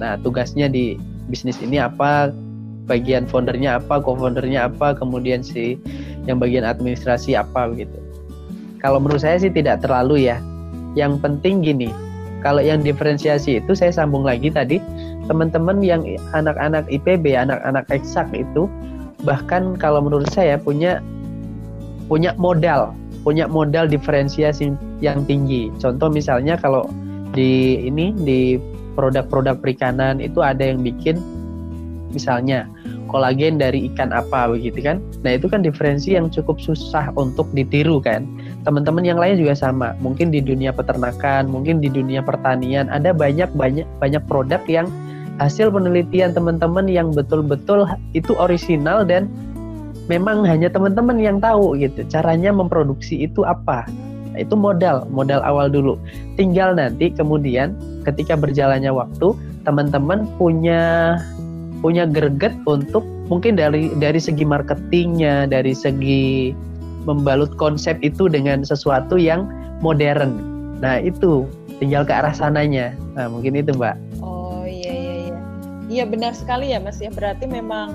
[0.02, 0.98] Nah tugasnya di
[1.30, 2.34] bisnis ini apa?
[2.86, 5.78] bagian foundernya apa, co-foundernya apa, kemudian si
[6.26, 7.98] yang bagian administrasi apa begitu.
[8.82, 10.42] Kalau menurut saya sih tidak terlalu ya.
[10.98, 11.88] Yang penting gini,
[12.42, 14.82] kalau yang diferensiasi itu saya sambung lagi tadi,
[15.30, 16.02] teman-teman yang
[16.34, 18.66] anak-anak IPB, anak-anak eksak itu
[19.22, 20.98] bahkan kalau menurut saya punya
[22.10, 25.70] punya modal, punya modal diferensiasi yang tinggi.
[25.78, 26.90] Contoh misalnya kalau
[27.32, 28.58] di ini di
[28.94, 31.18] produk-produk perikanan itu ada yang bikin
[32.12, 32.68] misalnya
[33.08, 35.00] kolagen dari ikan apa begitu kan.
[35.20, 38.24] Nah, itu kan diferensi yang cukup susah untuk ditiru kan.
[38.64, 39.92] Teman-teman yang lain juga sama.
[40.00, 43.52] Mungkin di dunia peternakan, mungkin di dunia pertanian ada banyak
[44.00, 44.88] banyak produk yang
[45.40, 49.28] hasil penelitian teman-teman yang betul-betul itu orisinal dan
[50.06, 53.86] memang hanya teman-teman yang tahu gitu caranya memproduksi itu apa
[54.36, 56.00] itu modal modal awal dulu
[56.40, 61.16] tinggal nanti kemudian ketika berjalannya waktu teman-teman punya
[61.82, 66.54] punya greget untuk mungkin dari dari segi marketingnya, dari segi
[67.08, 69.50] membalut konsep itu dengan sesuatu yang
[69.82, 70.38] modern.
[70.78, 71.50] Nah itu
[71.82, 72.94] tinggal ke arah sananya.
[73.18, 73.98] Nah mungkin itu mbak.
[74.22, 75.36] Oh iya iya iya.
[75.90, 77.10] Iya benar sekali ya mas ya.
[77.10, 77.90] Berarti memang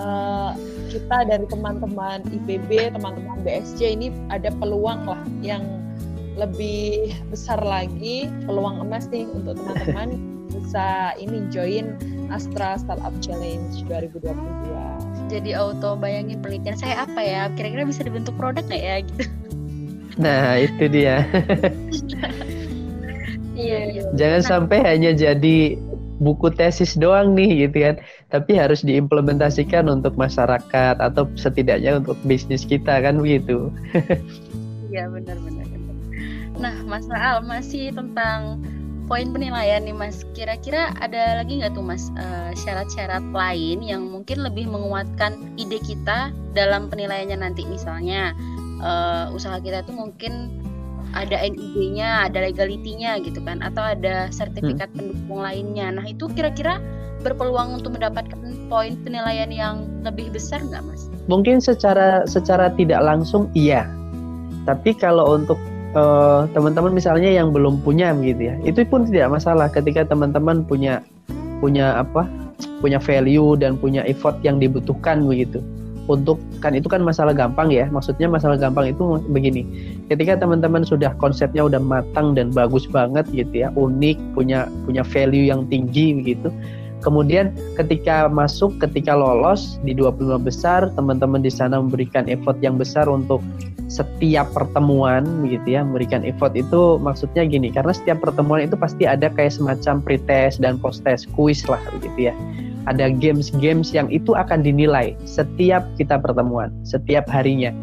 [0.00, 0.56] uh,
[0.90, 5.62] kita dari teman-teman IPB, teman-teman BSC ini ada peluang lah yang
[6.34, 10.18] lebih besar lagi peluang emas nih untuk teman-teman
[10.50, 11.94] bisa ini join
[12.30, 15.30] Astra Startup Challenge 2022.
[15.30, 17.42] Jadi auto bayangin penelitian saya apa ya?
[17.54, 19.24] Kira-kira bisa dibentuk produk nggak ya gitu?
[20.18, 21.22] Nah itu dia.
[23.54, 24.02] iya, iya.
[24.18, 25.78] Jangan nah, sampai hanya jadi
[26.20, 27.94] buku tesis doang nih gitu kan,
[28.30, 33.70] tapi harus diimplementasikan untuk masyarakat atau setidaknya untuk bisnis kita kan begitu.
[34.90, 35.70] Iya benar-benar.
[36.58, 38.58] Nah, Mas Raal masih tentang
[39.10, 40.22] poin penilaian nih Mas.
[40.34, 46.34] Kira-kira ada lagi nggak tuh Mas eh, syarat-syarat lain yang mungkin lebih menguatkan ide kita
[46.52, 48.34] dalam penilaiannya nanti misalnya
[48.82, 50.58] uh, usaha kita tuh mungkin
[51.14, 54.98] ada NIB-nya, ada legalitinya gitu kan, atau ada sertifikat hmm.
[54.98, 55.90] pendukung lainnya.
[55.94, 56.78] Nah itu kira-kira
[57.20, 58.38] berpeluang untuk mendapatkan
[58.72, 61.10] poin penilaian yang lebih besar nggak mas?
[61.28, 63.84] Mungkin secara secara tidak langsung iya,
[64.64, 65.60] tapi kalau untuk
[65.94, 71.02] uh, teman-teman misalnya yang belum punya gitu ya itu pun tidak masalah ketika teman-teman punya
[71.58, 72.26] punya apa
[72.80, 75.60] punya value dan punya effort yang dibutuhkan begitu
[76.10, 77.86] untuk kan itu kan masalah gampang ya.
[77.86, 79.62] Maksudnya masalah gampang itu begini.
[80.10, 85.46] Ketika teman-teman sudah konsepnya udah matang dan bagus banget gitu ya unik punya punya value
[85.46, 86.50] yang tinggi begitu
[87.00, 93.08] kemudian ketika masuk ketika lolos di 25 besar teman-teman di sana memberikan effort yang besar
[93.08, 93.40] untuk
[93.90, 99.26] setiap pertemuan begitu ya memberikan effort itu maksudnya gini karena setiap pertemuan itu pasti ada
[99.32, 102.34] kayak semacam pretest dan post test kuis lah begitu ya
[102.88, 107.74] ada games-games yang itu akan dinilai setiap kita pertemuan setiap harinya.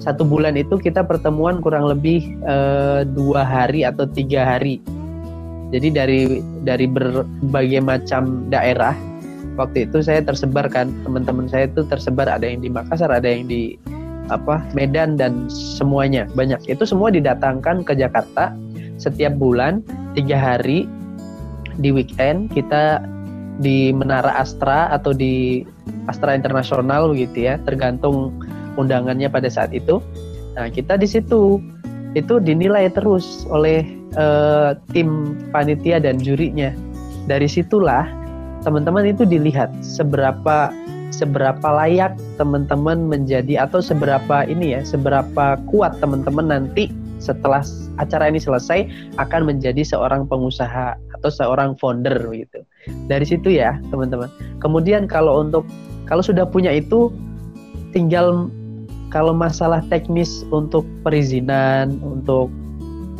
[0.00, 2.56] Satu bulan itu kita pertemuan kurang lebih e,
[3.12, 4.80] dua hari atau tiga hari.
[5.70, 6.20] Jadi dari
[6.64, 8.96] dari berbagai macam daerah
[9.60, 13.44] waktu itu saya tersebar kan teman-teman saya itu tersebar ada yang di Makassar ada yang
[13.44, 13.76] di
[14.32, 16.64] apa Medan dan semuanya banyak.
[16.64, 18.56] Itu semua didatangkan ke Jakarta
[18.96, 19.84] setiap bulan
[20.16, 20.88] tiga hari
[21.80, 23.04] di weekend kita
[23.60, 25.62] di Menara Astra atau di
[26.08, 28.32] Astra Internasional begitu ya tergantung
[28.80, 30.00] undangannya pada saat itu
[30.56, 31.60] nah kita di situ
[32.18, 33.86] itu dinilai terus oleh
[34.18, 36.74] uh, tim panitia dan jurinya
[37.30, 38.08] dari situlah
[38.66, 40.74] teman-teman itu dilihat seberapa
[41.10, 46.88] seberapa layak teman-teman menjadi atau seberapa ini ya, seberapa kuat teman-teman nanti
[47.20, 47.60] setelah
[48.00, 48.88] acara ini selesai
[49.20, 52.64] akan menjadi seorang pengusaha atau seorang founder gitu.
[53.08, 54.30] Dari situ ya, teman-teman.
[54.62, 55.68] Kemudian kalau untuk
[56.08, 57.12] kalau sudah punya itu
[57.92, 58.50] tinggal
[59.10, 62.48] kalau masalah teknis untuk perizinan, untuk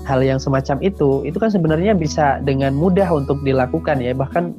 [0.06, 4.14] hal yang semacam itu, itu kan sebenarnya bisa dengan mudah untuk dilakukan ya.
[4.14, 4.54] Bahkan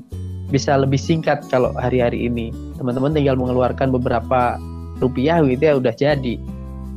[0.52, 2.52] bisa lebih singkat kalau hari-hari ini.
[2.76, 4.60] Teman-teman tinggal mengeluarkan beberapa
[5.00, 6.36] rupiah gitu ya udah jadi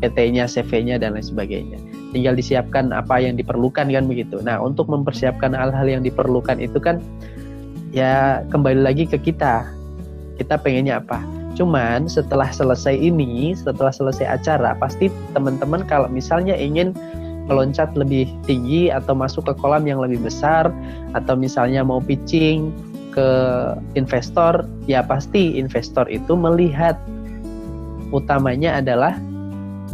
[0.03, 1.79] PT-nya, CV-nya dan lain sebagainya.
[2.13, 4.43] Tinggal disiapkan apa yang diperlukan kan begitu.
[4.43, 7.01] Nah, untuk mempersiapkan hal-hal yang diperlukan itu kan
[7.95, 9.71] ya kembali lagi ke kita.
[10.35, 11.23] Kita pengennya apa?
[11.55, 16.91] Cuman setelah selesai ini, setelah selesai acara, pasti teman-teman kalau misalnya ingin
[17.47, 20.75] meloncat lebih tinggi atau masuk ke kolam yang lebih besar
[21.15, 22.75] atau misalnya mau pitching
[23.15, 23.29] ke
[23.95, 26.99] investor, ya pasti investor itu melihat
[28.11, 29.15] utamanya adalah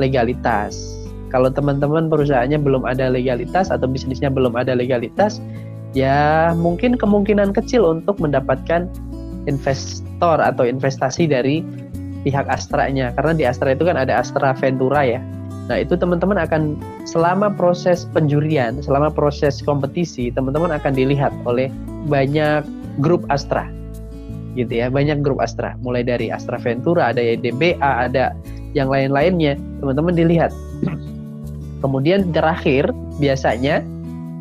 [0.00, 0.96] legalitas.
[1.28, 5.36] Kalau teman-teman perusahaannya belum ada legalitas atau bisnisnya belum ada legalitas,
[5.96, 8.86] ya mungkin kemungkinan kecil untuk mendapatkan
[9.48, 11.64] invest investor atau investasi dari
[12.28, 15.16] pihak Astra-nya karena di Astra itu kan ada Astra Ventura ya.
[15.72, 16.76] Nah, itu teman-teman akan
[17.08, 21.72] selama proses penjurian, selama proses kompetisi, teman-teman akan dilihat oleh
[22.04, 22.68] banyak
[23.00, 23.64] grup Astra.
[24.60, 25.72] Gitu ya, banyak grup Astra.
[25.80, 28.36] Mulai dari Astra Ventura, ada YDBA, ada
[28.76, 29.56] yang lain-lainnya.
[29.80, 30.52] Teman-teman dilihat.
[31.86, 33.80] Kemudian terakhir biasanya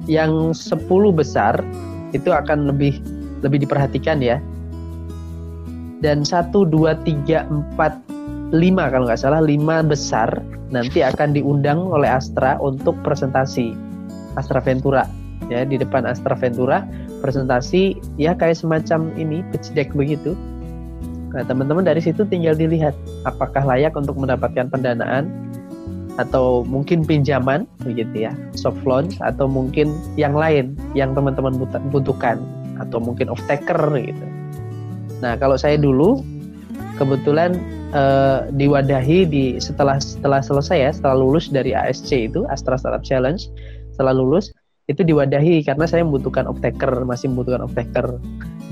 [0.09, 0.81] yang 10
[1.13, 1.61] besar
[2.11, 2.97] itu akan lebih
[3.45, 4.41] lebih diperhatikan ya.
[5.99, 7.91] Dan satu dua tiga empat
[8.49, 10.31] lima kalau nggak salah lima besar
[10.73, 13.75] nanti akan diundang oleh Astra untuk presentasi.
[14.39, 15.03] Astra Ventura
[15.51, 16.85] ya di depan Astra Ventura
[17.19, 20.33] presentasi ya kayak semacam ini pitch deck begitu.
[21.35, 22.95] Nah teman-teman dari situ tinggal dilihat
[23.27, 25.27] apakah layak untuk mendapatkan pendanaan
[26.19, 28.35] atau mungkin pinjaman begitu ya.
[28.51, 31.55] Soft loan atau mungkin yang lain yang teman-teman
[31.89, 32.43] butuhkan
[32.83, 34.25] atau mungkin off taker gitu.
[35.23, 36.19] Nah, kalau saya dulu
[36.99, 37.55] kebetulan
[37.95, 43.39] uh, diwadahi di setelah setelah selesai ya, setelah lulus dari ASC itu Astra Startup Challenge,
[43.95, 44.51] setelah lulus
[44.89, 48.07] itu diwadahi karena saya membutuhkan off-taker, masih membutuhkan off-taker,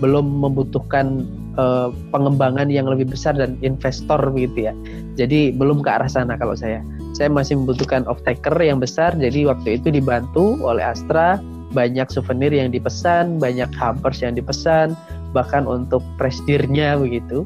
[0.01, 1.23] belum membutuhkan
[1.58, 4.74] uh, pengembangan yang lebih besar dan investor begitu ya.
[5.20, 6.82] Jadi belum ke arah sana kalau saya.
[7.17, 11.41] Saya masih membutuhkan off-taker yang besar, jadi waktu itu dibantu oleh Astra,
[11.74, 14.93] banyak souvenir yang dipesan, banyak hampers yang dipesan,
[15.34, 17.43] bahkan untuk presidirnya begitu.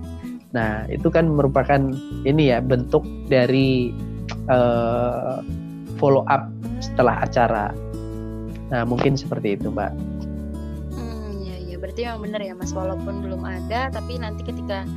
[0.51, 1.79] Nah, itu kan merupakan
[2.27, 3.95] ini ya bentuk dari
[4.51, 5.39] uh,
[5.95, 6.51] follow up
[6.83, 7.71] setelah acara.
[8.71, 10.20] Nah, mungkin seperti itu, Mbak.
[12.01, 12.71] Berarti memang benar ya, Mas.
[12.73, 14.89] Walaupun belum ada, tapi nanti ketika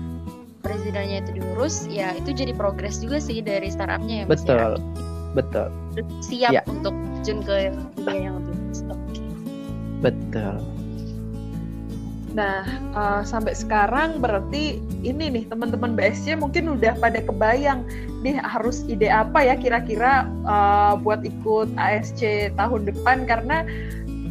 [0.64, 4.32] presidennya itu diurus, ya itu jadi progres juga sih dari startupnya ya, Mas.
[4.32, 4.32] Ya?
[4.32, 4.80] Betul, ya?
[5.36, 5.66] betul.
[6.24, 6.62] Siap ya.
[6.64, 8.32] untuk jun ke yang lebih.
[10.00, 10.56] Betul.
[12.32, 12.64] Nah,
[12.96, 17.84] uh, sampai sekarang berarti ini nih teman-teman BSC mungkin udah pada kebayang
[18.24, 23.62] nih harus ide apa ya kira-kira uh, buat ikut ASC tahun depan karena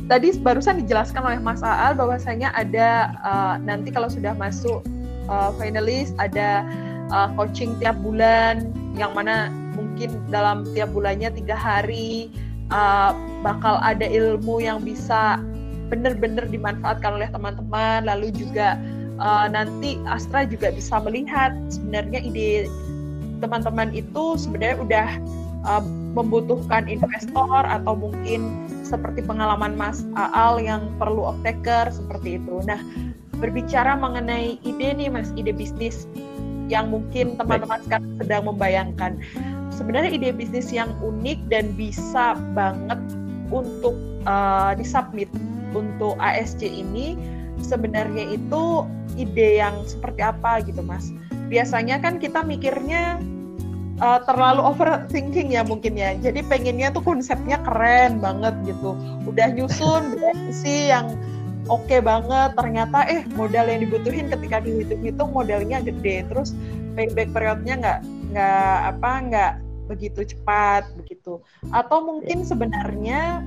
[0.08, 4.84] tadi barusan dijelaskan oleh Mas Aal bahwasanya ada uh, nanti kalau sudah masuk
[5.32, 6.68] uh, finalis ada
[7.12, 12.30] uh, coaching tiap bulan yang mana mungkin dalam tiap bulannya tiga hari
[12.70, 15.40] uh, bakal ada ilmu yang bisa
[15.92, 18.08] benar-benar dimanfaatkan oleh teman-teman.
[18.08, 18.80] Lalu juga
[19.20, 22.68] uh, nanti Astra juga bisa melihat sebenarnya ide
[23.44, 25.10] teman-teman itu sebenarnya udah
[25.68, 25.84] uh,
[26.16, 32.62] membutuhkan investor atau mungkin seperti pengalaman Mas Aal yang perlu off-taker seperti itu.
[32.68, 32.80] Nah,
[33.40, 36.06] berbicara mengenai ide nih Mas, ide bisnis
[36.68, 39.20] yang mungkin teman-teman sekarang sedang membayangkan.
[39.74, 43.00] Sebenarnya ide bisnis yang unik dan bisa banget
[43.50, 43.98] untuk
[44.30, 45.28] uh, disubmit
[45.74, 47.18] untuk ASC ini
[47.62, 51.14] sebenarnya itu ide yang seperti apa gitu mas
[51.48, 53.22] biasanya kan kita mikirnya
[54.02, 56.16] uh, terlalu overthinking ya mungkin ya.
[56.18, 58.98] Jadi pengennya tuh konsepnya keren banget gitu.
[59.28, 60.18] Udah nyusun
[60.64, 61.14] sih yang
[61.70, 62.56] oke okay banget.
[62.58, 66.26] Ternyata eh modal yang dibutuhin ketika dihitung-hitung modalnya gede.
[66.32, 66.56] Terus
[66.98, 68.00] payback periodnya nggak
[68.34, 69.54] nggak apa nggak
[69.92, 71.44] begitu cepat begitu.
[71.76, 73.44] Atau mungkin sebenarnya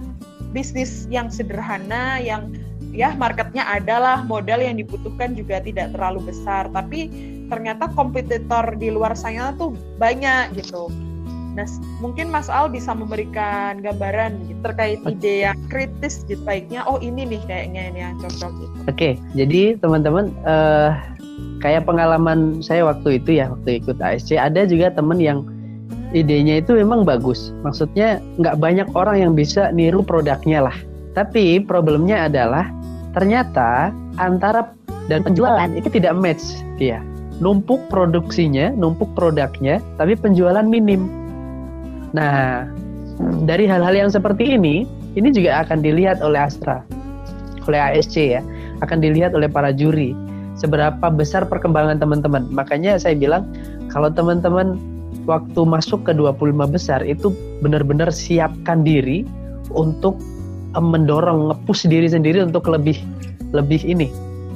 [0.55, 2.55] bisnis yang sederhana yang
[2.97, 6.69] ya marketnya adalah modal yang dibutuhkan juga tidak terlalu besar.
[6.71, 10.91] Tapi ternyata kompetitor di luar sana tuh banyak gitu
[11.57, 11.65] Nah,
[12.05, 16.85] mungkin Mas Al bisa memberikan gambaran gitu, terkait ide yang kritis gitu baiknya.
[16.85, 18.77] Oh ini nih kayaknya ini yang cocok gitu.
[18.85, 20.93] Oke, okay, jadi teman-teman uh,
[21.65, 25.49] kayak pengalaman saya waktu itu ya waktu ikut ASC ada juga teman yang
[26.13, 27.57] idenya itu memang bagus.
[27.65, 30.77] Maksudnya nggak banyak orang yang bisa niru produknya lah.
[31.17, 32.69] Tapi problemnya adalah
[33.17, 34.77] ternyata antara
[35.09, 37.01] dan penjualan itu tidak match dia.
[37.37, 41.05] Numpuk produksinya, numpuk produknya, tapi penjualan minim.
[42.17, 42.65] Nah,
[43.45, 44.89] dari hal-hal yang seperti ini,
[45.21, 46.81] ini juga akan dilihat oleh Astra,
[47.69, 48.41] oleh ASC ya,
[48.81, 50.17] akan dilihat oleh para juri
[50.57, 52.49] seberapa besar perkembangan teman-teman.
[52.49, 53.45] Makanya saya bilang
[53.93, 54.81] kalau teman-teman
[55.29, 59.27] waktu masuk ke 25 besar itu benar-benar siapkan diri
[59.75, 60.17] untuk
[60.73, 62.97] eh, mendorong ngepush diri sendiri untuk lebih
[63.53, 64.09] lebih ini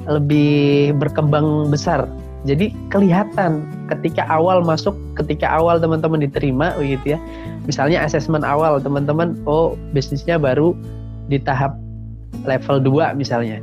[0.08, 2.08] lebih berkembang besar
[2.48, 7.18] jadi kelihatan ketika awal masuk ketika awal teman-teman diterima begitu ya
[7.68, 10.72] misalnya asesmen awal teman-teman oh bisnisnya baru
[11.28, 11.76] di tahap
[12.48, 13.60] level 2 misalnya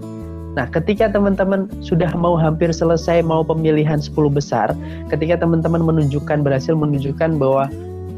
[0.57, 4.73] Nah, ketika teman-teman sudah mau hampir selesai mau pemilihan 10 besar,
[5.05, 7.69] ketika teman-teman menunjukkan berhasil menunjukkan bahwa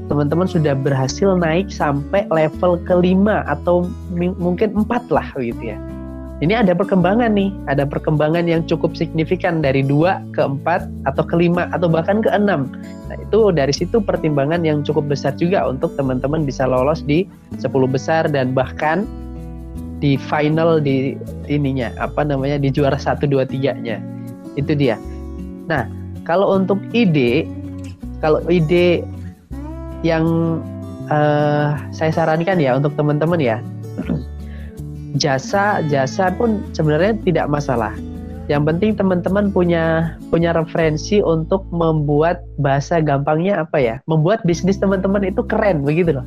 [0.07, 5.77] teman-teman sudah berhasil naik sampai level kelima atau mungkin empat lah gitu ya.
[6.39, 11.35] Ini ada perkembangan nih, ada perkembangan yang cukup signifikan dari dua ke empat atau ke
[11.35, 12.71] lima atau bahkan ke enam.
[13.11, 17.27] Nah itu dari situ pertimbangan yang cukup besar juga untuk teman-teman bisa lolos di
[17.59, 19.03] 10 besar dan bahkan
[19.99, 21.19] di final di
[21.51, 23.99] ininya apa namanya di juara satu dua tiganya
[24.55, 24.95] itu dia.
[25.67, 25.91] Nah
[26.23, 27.43] kalau untuk ide
[28.23, 29.03] kalau ide
[30.07, 30.23] yang
[31.11, 33.59] uh, saya sarankan ya untuk teman-teman ya
[35.17, 37.95] jasa jasa pun sebenarnya tidak masalah.
[38.49, 43.95] Yang penting teman-teman punya punya referensi untuk membuat bahasa gampangnya apa ya?
[44.09, 46.25] Membuat bisnis teman-teman itu keren begitu loh.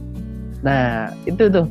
[0.62, 1.66] Nah, itu tuh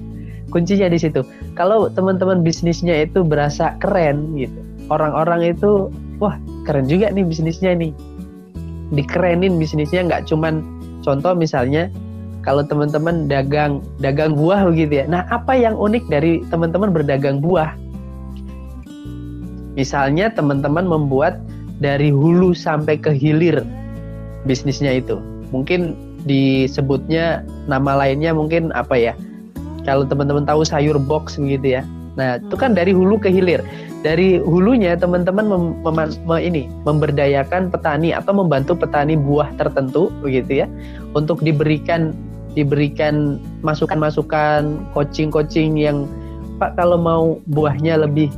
[0.52, 1.24] kuncinya di situ.
[1.56, 4.60] Kalau teman-teman bisnisnya itu berasa keren gitu.
[4.92, 5.88] Orang-orang itu
[6.20, 6.36] wah,
[6.68, 7.96] keren juga nih bisnisnya nih.
[8.92, 10.60] Dikerenin bisnisnya nggak cuman
[11.00, 11.88] contoh misalnya
[12.42, 15.06] kalau teman-teman dagang dagang buah begitu ya.
[15.06, 17.74] Nah, apa yang unik dari teman-teman berdagang buah?
[19.78, 21.40] Misalnya teman-teman membuat
[21.80, 23.62] dari hulu sampai ke hilir
[24.46, 25.22] bisnisnya itu.
[25.54, 25.94] Mungkin
[26.26, 29.14] disebutnya nama lainnya mungkin apa ya?
[29.86, 31.82] Kalau teman-teman tahu sayur box begitu ya.
[32.20, 33.64] Nah, itu kan dari hulu ke hilir.
[34.02, 40.66] Dari hulunya teman-teman mem, mem, mem, ini memberdayakan petani atau membantu petani buah tertentu begitu
[40.66, 40.68] ya
[41.14, 42.18] untuk diberikan
[42.54, 46.08] diberikan masukan-masukan, coaching-coaching yang
[46.62, 48.30] Pak kalau mau buahnya lebih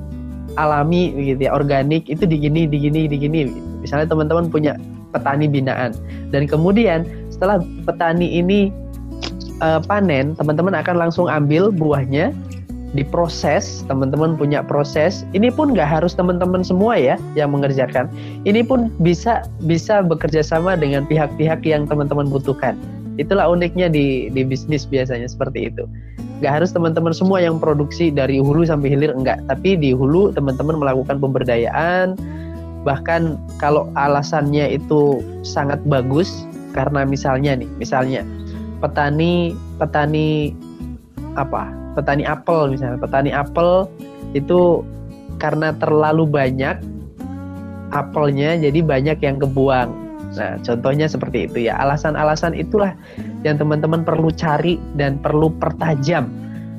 [0.56, 3.52] alami gitu ya, organik itu digini, digini, digini.
[3.84, 4.80] Misalnya teman-teman punya
[5.12, 5.94] petani binaan
[6.34, 8.74] dan kemudian setelah petani ini
[9.62, 12.32] uh, panen, teman-teman akan langsung ambil buahnya
[12.94, 15.26] diproses, teman-teman punya proses.
[15.34, 18.08] Ini pun nggak harus teman-teman semua ya yang mengerjakan.
[18.46, 22.78] Ini pun bisa bisa bekerja sama dengan pihak-pihak yang teman-teman butuhkan.
[23.22, 25.86] Itulah uniknya di di bisnis biasanya seperti itu.
[26.42, 30.82] Gak harus teman-teman semua yang produksi dari hulu sampai hilir enggak, tapi di hulu teman-teman
[30.82, 32.20] melakukan pemberdayaan.
[32.84, 36.44] Bahkan kalau alasannya itu sangat bagus
[36.76, 38.28] karena misalnya nih, misalnya
[38.84, 40.52] petani petani
[41.40, 41.72] apa?
[41.94, 43.88] Petani apel misalnya, petani apel
[44.34, 44.82] itu
[45.38, 46.82] karena terlalu banyak
[47.94, 50.03] apelnya jadi banyak yang kebuang
[50.34, 51.78] Nah, contohnya seperti itu ya.
[51.82, 52.98] Alasan-alasan itulah
[53.46, 56.30] yang teman-teman perlu cari dan perlu pertajam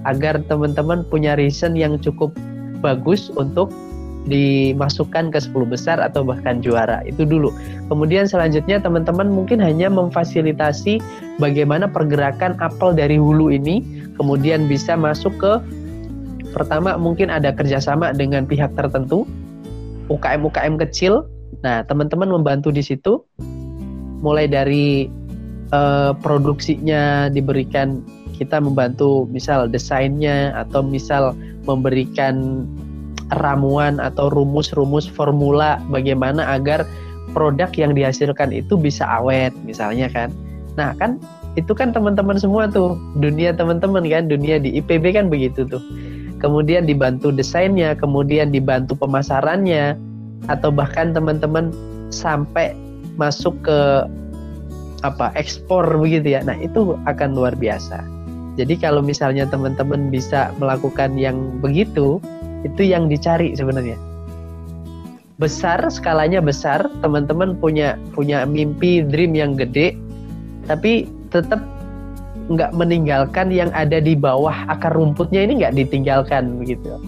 [0.05, 2.35] agar teman-teman punya reason yang cukup
[2.83, 3.73] bagus untuk
[4.25, 7.05] dimasukkan ke 10 besar atau bahkan juara.
[7.05, 7.53] Itu dulu.
[7.93, 11.01] Kemudian selanjutnya teman-teman mungkin hanya memfasilitasi
[11.37, 13.85] bagaimana pergerakan apel dari hulu ini
[14.17, 15.53] kemudian bisa masuk ke
[16.57, 19.29] pertama mungkin ada kerjasama dengan pihak tertentu,
[20.09, 21.29] UKM-UKM kecil
[21.65, 23.25] Nah, teman-teman membantu di situ
[24.21, 25.09] mulai dari
[25.73, 28.05] uh, produksinya diberikan
[28.37, 31.33] kita membantu misal desainnya atau misal
[31.65, 32.69] memberikan
[33.41, 36.85] ramuan atau rumus-rumus formula bagaimana agar
[37.33, 40.29] produk yang dihasilkan itu bisa awet misalnya kan.
[40.77, 41.17] Nah, kan
[41.55, 45.81] itu kan teman-teman semua tuh, dunia teman-teman kan, dunia di IPB kan begitu tuh.
[46.43, 49.97] Kemudian dibantu desainnya, kemudian dibantu pemasarannya,
[50.49, 51.73] atau bahkan teman-teman
[52.13, 52.77] sampai
[53.17, 54.09] masuk ke
[55.05, 56.41] apa ekspor begitu ya.
[56.43, 58.01] Nah, itu akan luar biasa.
[58.55, 62.23] Jadi kalau misalnya teman-teman bisa melakukan yang begitu,
[62.65, 63.99] itu yang dicari sebenarnya.
[65.37, 69.99] Besar, skalanya besar, teman-teman punya punya mimpi, dream yang gede,
[70.71, 71.59] tapi tetap
[72.47, 77.03] nggak meninggalkan yang ada di bawah akar rumputnya ini nggak ditinggalkan begitu.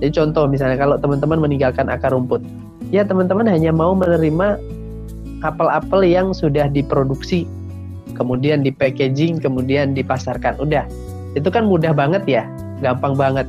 [0.00, 2.40] Jadi contoh misalnya kalau teman-teman meninggalkan akar rumput,
[2.90, 4.60] ya teman-teman hanya mau menerima
[5.44, 7.44] apel-apel yang sudah diproduksi,
[8.16, 10.56] kemudian di packaging, kemudian dipasarkan.
[10.58, 10.86] Udah,
[11.36, 12.42] itu kan mudah banget ya,
[12.80, 13.46] gampang banget.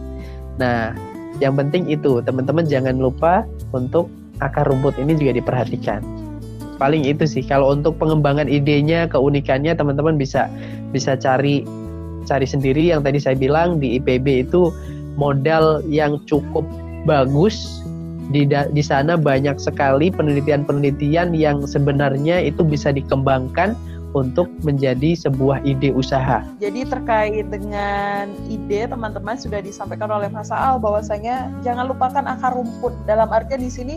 [0.59, 0.93] Nah,
[1.37, 4.09] yang penting itu teman-teman jangan lupa untuk
[4.41, 6.01] akar rumput ini juga diperhatikan.
[6.77, 7.41] Paling itu sih.
[7.41, 10.45] Kalau untuk pengembangan idenya, keunikannya teman-teman bisa
[10.93, 11.65] bisa cari
[12.29, 14.69] cari sendiri yang tadi saya bilang di IPB itu
[15.17, 16.61] modal yang cukup
[17.07, 17.81] bagus
[18.31, 23.75] di di sana banyak sekali penelitian-penelitian yang sebenarnya itu bisa dikembangkan
[24.15, 26.41] untuk menjadi sebuah ide usaha.
[26.57, 32.95] Jadi terkait dengan ide teman-teman sudah disampaikan oleh Mas Al bahwasanya jangan lupakan akar rumput.
[33.05, 33.95] Dalam artian di sini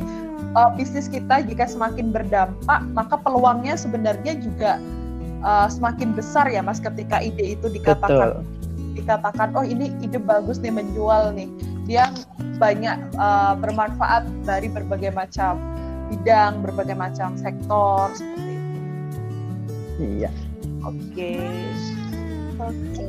[0.55, 4.83] uh, bisnis kita jika semakin berdampak maka peluangnya sebenarnya juga
[5.45, 8.99] uh, semakin besar ya Mas ketika ide itu dikatakan Betul.
[8.99, 11.49] dikatakan oh ini ide bagus nih menjual nih
[11.91, 12.15] yang
[12.63, 15.59] banyak uh, bermanfaat dari berbagai macam
[16.15, 18.79] bidang, berbagai macam sektor seperti itu.
[19.99, 20.31] Iya.
[20.87, 21.35] Oke.
[22.63, 23.05] Oke.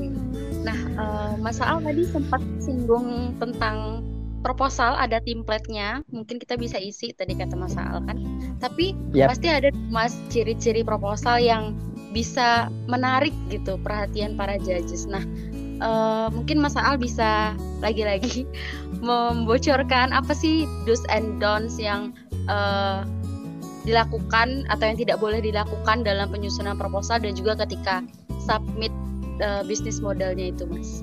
[0.65, 4.01] Nah, uh, Mas Al tadi sempat singgung tentang
[4.41, 8.17] proposal ada template-nya, mungkin kita bisa isi tadi kata Mas Al kan.
[8.57, 9.37] Tapi Yap.
[9.37, 11.77] pasti ada Mas ciri-ciri proposal yang
[12.11, 15.07] bisa menarik gitu perhatian para judges.
[15.07, 15.23] Nah,
[15.81, 18.45] eh, mungkin Mas Al bisa lagi-lagi
[19.07, 22.13] membocorkan apa sih do's and don'ts yang
[22.47, 23.01] eh,
[23.81, 28.05] dilakukan atau yang tidak boleh dilakukan dalam penyusunan proposal dan juga ketika
[28.45, 28.93] submit
[29.41, 31.01] eh, bisnis modelnya itu, Mas.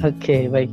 [0.00, 0.72] Oke, baik.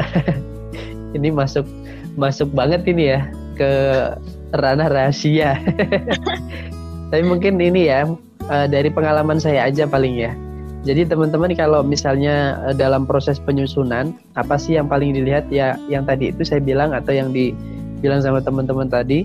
[1.16, 1.68] ini masuk
[2.16, 3.20] masuk banget ini ya
[3.56, 3.72] ke
[4.56, 5.56] ranah rahasia.
[7.12, 8.08] Tapi mungkin ini ya
[8.72, 10.32] dari pengalaman saya aja paling ya.
[10.82, 16.02] Jadi teman-teman kalau misalnya eh, dalam proses penyusunan apa sih yang paling dilihat ya yang
[16.02, 19.22] tadi itu saya bilang atau yang dibilang sama teman-teman tadi.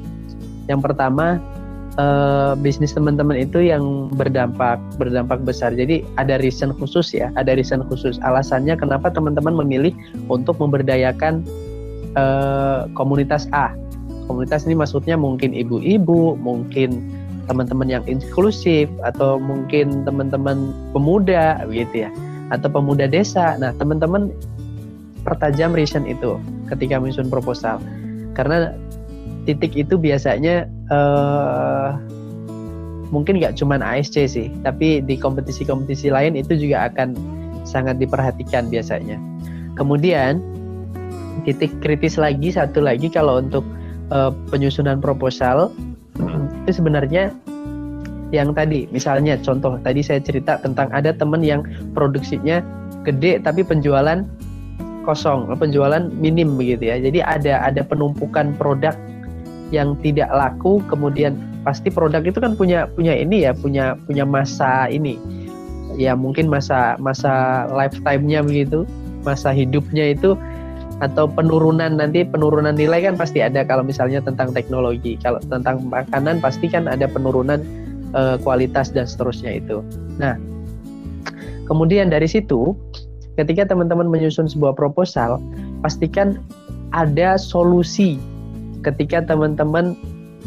[0.69, 1.41] Yang pertama
[1.97, 5.73] eh, bisnis teman-teman itu yang berdampak berdampak besar.
[5.73, 8.21] Jadi ada reason khusus ya, ada reason khusus.
[8.21, 9.97] Alasannya kenapa teman-teman memilih
[10.29, 11.41] untuk memberdayakan
[12.13, 13.73] eh, komunitas A.
[14.29, 17.16] Komunitas ini maksudnya mungkin ibu-ibu, mungkin
[17.47, 22.09] teman-teman yang inklusif atau mungkin teman-teman pemuda gitu ya
[22.51, 23.59] atau pemuda desa.
[23.59, 24.31] Nah, teman-teman
[25.27, 26.39] pertajam reason itu
[26.71, 27.83] ketika menyusun proposal.
[28.31, 28.71] Karena
[29.43, 31.89] titik itu biasanya eh,
[33.11, 37.15] mungkin nggak cuma ASC sih, tapi di kompetisi-kompetisi lain itu juga akan
[37.67, 39.19] sangat diperhatikan biasanya.
[39.75, 40.39] Kemudian
[41.43, 43.63] titik kritis lagi satu lagi kalau untuk
[44.11, 45.71] eh, penyusunan proposal
[46.65, 47.31] itu sebenarnya
[48.35, 51.63] yang tadi misalnya contoh tadi saya cerita tentang ada teman yang
[51.95, 52.59] produksinya
[53.07, 54.27] gede tapi penjualan
[55.07, 56.99] kosong penjualan minim begitu ya.
[56.99, 58.91] Jadi ada ada penumpukan produk
[59.71, 64.91] yang tidak laku kemudian pasti produk itu kan punya punya ini ya punya punya masa
[64.91, 65.15] ini.
[65.95, 68.83] Ya mungkin masa masa lifetime-nya begitu
[69.23, 70.35] masa hidupnya itu
[70.97, 75.17] atau penurunan nanti penurunan nilai kan pasti ada kalau misalnya tentang teknologi.
[75.21, 77.61] Kalau tentang makanan pasti kan ada penurunan
[78.17, 79.85] eh, kualitas dan seterusnya itu.
[80.17, 80.35] Nah
[81.69, 82.73] kemudian dari situ
[83.37, 85.37] ketika teman-teman menyusun sebuah proposal
[85.85, 86.41] pastikan
[86.95, 88.17] ada solusi
[88.81, 89.93] ketika teman-teman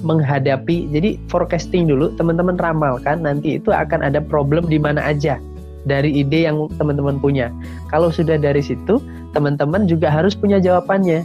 [0.00, 0.88] menghadapi.
[0.90, 5.36] Jadi forecasting dulu teman-teman ramalkan nanti itu akan ada problem di mana aja
[5.84, 7.52] dari ide yang teman-teman punya.
[7.88, 9.00] Kalau sudah dari situ
[9.32, 11.22] teman-teman juga harus punya jawabannya.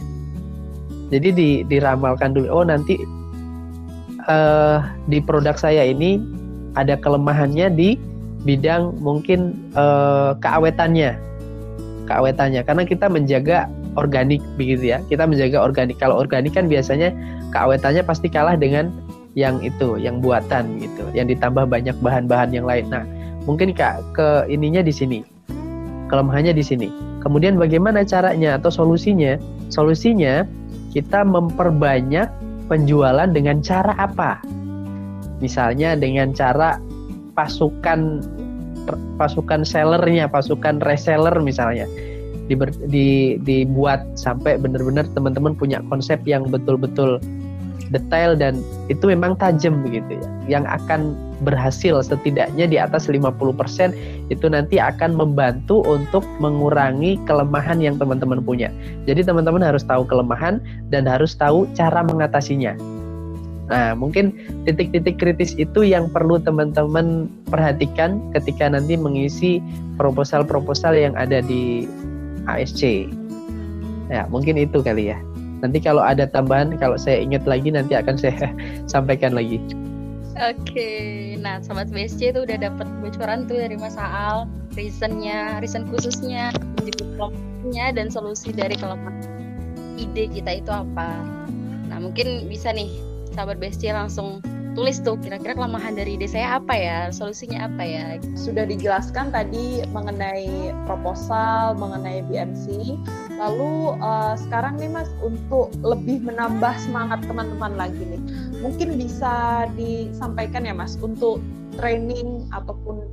[1.10, 2.46] Jadi di, diramalkan dulu.
[2.50, 2.98] Oh nanti
[4.26, 6.18] uh, di produk saya ini
[6.74, 7.94] ada kelemahannya di
[8.42, 11.14] bidang mungkin uh, keawetannya,
[12.10, 12.62] keawetannya.
[12.66, 14.98] Karena kita menjaga organik begitu ya.
[15.06, 15.98] Kita menjaga organik.
[16.02, 17.14] Kalau organik kan biasanya
[17.54, 18.90] keawetannya pasti kalah dengan
[19.36, 22.88] yang itu, yang buatan gitu, yang ditambah banyak bahan-bahan yang lain.
[22.88, 23.04] Nah,
[23.44, 25.20] mungkin kak ke ininya di sini,
[26.08, 26.88] kelemahannya di sini
[27.26, 29.34] Kemudian bagaimana caranya atau solusinya?
[29.66, 30.46] Solusinya
[30.94, 32.30] kita memperbanyak
[32.70, 34.38] penjualan dengan cara apa?
[35.42, 36.78] Misalnya dengan cara
[37.34, 38.22] pasukan
[39.18, 41.90] pasukan sellernya, pasukan reseller misalnya.
[42.46, 47.18] Diber, di, dibuat sampai benar-benar teman-teman punya konsep yang betul-betul
[47.90, 50.62] detail dan itu memang tajam begitu ya.
[50.62, 51.00] Yang akan
[51.44, 53.92] berhasil setidaknya di atas 50%
[54.32, 58.72] itu nanti akan membantu untuk mengurangi kelemahan yang teman-teman punya.
[59.04, 62.72] Jadi teman-teman harus tahu kelemahan dan harus tahu cara mengatasinya.
[63.66, 64.30] Nah, mungkin
[64.62, 69.58] titik-titik kritis itu yang perlu teman-teman perhatikan ketika nanti mengisi
[69.98, 71.90] proposal-proposal yang ada di
[72.46, 73.10] ASC.
[74.06, 75.18] Ya, mungkin itu kali ya.
[75.66, 78.54] Nanti kalau ada tambahan, kalau saya ingat lagi nanti akan saya
[78.92, 79.58] sampaikan lagi.
[80.36, 84.44] Oke, nah sobat BSC itu udah dapat bocoran tuh dari Mas Aal,
[84.76, 89.16] reasonnya, reason khususnya, kelemahannya dan solusi dari kelemahan
[89.96, 91.24] ide kita itu apa.
[91.88, 92.92] Nah mungkin bisa nih
[93.32, 94.44] sahabat BSC langsung
[94.76, 98.20] tulis tuh kira-kira kelemahan dari ide saya apa ya, solusinya apa ya.
[98.36, 102.92] Sudah dijelaskan tadi mengenai proposal, mengenai BMC.
[103.40, 108.22] Lalu uh, sekarang nih Mas untuk lebih menambah semangat teman-teman lagi nih.
[108.64, 111.44] Mungkin bisa disampaikan ya Mas untuk
[111.76, 113.04] training ataupun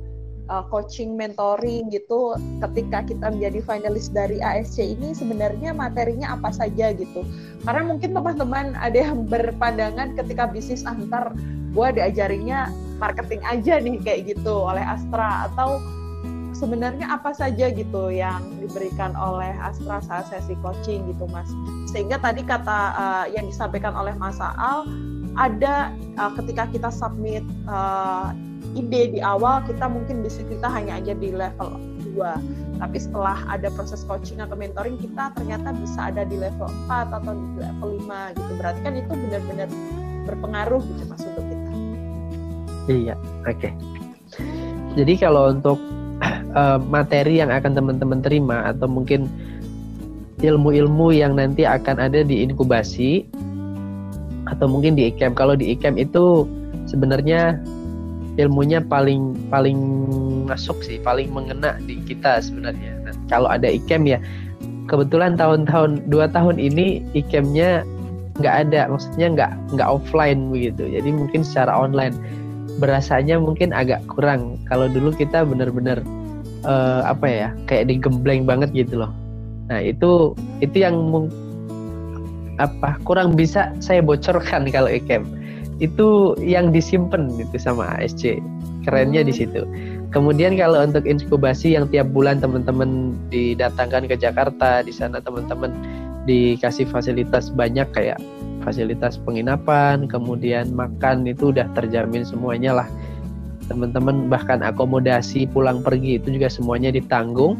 [0.48, 6.92] uh, coaching mentoring gitu ketika kita menjadi finalis dari ASC ini sebenarnya materinya apa saja
[6.96, 7.24] gitu.
[7.64, 11.32] Karena mungkin teman-teman ada yang berpandangan ketika bisnis antar
[11.74, 12.70] gue diajarinya
[13.02, 15.50] marketing aja nih kayak gitu oleh Astra.
[15.50, 15.80] Atau
[16.54, 21.50] sebenarnya apa saja gitu yang diberikan oleh Astra saat sesi coaching gitu Mas.
[21.90, 24.86] Sehingga tadi kata uh, yang disampaikan oleh Mas Aal
[25.34, 28.30] ada uh, ketika kita submit uh,
[28.74, 31.78] ide di awal kita mungkin bisnis kita hanya aja di level
[32.14, 37.18] 2 tapi setelah ada proses coaching atau mentoring kita ternyata bisa ada di level 4
[37.22, 38.52] atau di level 5 gitu.
[38.58, 39.68] Berarti kan itu benar-benar
[40.24, 41.70] berpengaruh gitu mas untuk kita.
[42.90, 43.14] Iya
[43.46, 43.58] oke.
[43.58, 43.72] Okay.
[44.98, 45.78] jadi kalau untuk
[46.54, 49.30] uh, materi yang akan teman-teman terima atau mungkin
[50.42, 53.24] ilmu-ilmu yang nanti akan ada di inkubasi
[54.54, 56.46] atau mungkin di IKEM kalau di IKEM itu
[56.86, 57.58] sebenarnya
[58.38, 59.78] ilmunya paling paling
[60.46, 62.98] masuk sih, paling mengena di kita sebenarnya.
[63.06, 64.18] Nah, kalau ada ikem ya,
[64.90, 67.86] kebetulan tahun-tahun dua tahun ini ikemnya
[68.42, 70.90] nggak ada, maksudnya nggak nggak offline begitu.
[70.90, 72.14] Jadi mungkin secara online
[72.82, 74.58] berasanya mungkin agak kurang.
[74.66, 76.02] Kalau dulu kita benar-benar
[76.66, 79.12] uh, apa ya, kayak digembleng banget gitu loh.
[79.70, 80.98] Nah itu itu yang
[82.58, 82.98] apa?
[83.02, 85.26] Kurang bisa saya bocorkan kalau ikem.
[85.82, 88.38] Itu yang disimpan itu sama ASC
[88.86, 89.40] kerennya di hmm.
[89.40, 89.62] situ.
[90.14, 95.74] Kemudian kalau untuk inkubasi yang tiap bulan teman-teman didatangkan ke Jakarta di sana teman-teman
[96.24, 98.22] dikasih fasilitas banyak kayak
[98.62, 102.88] fasilitas penginapan kemudian makan itu udah terjamin semuanya lah.
[103.66, 107.58] Teman-teman bahkan akomodasi pulang pergi itu juga semuanya ditanggung.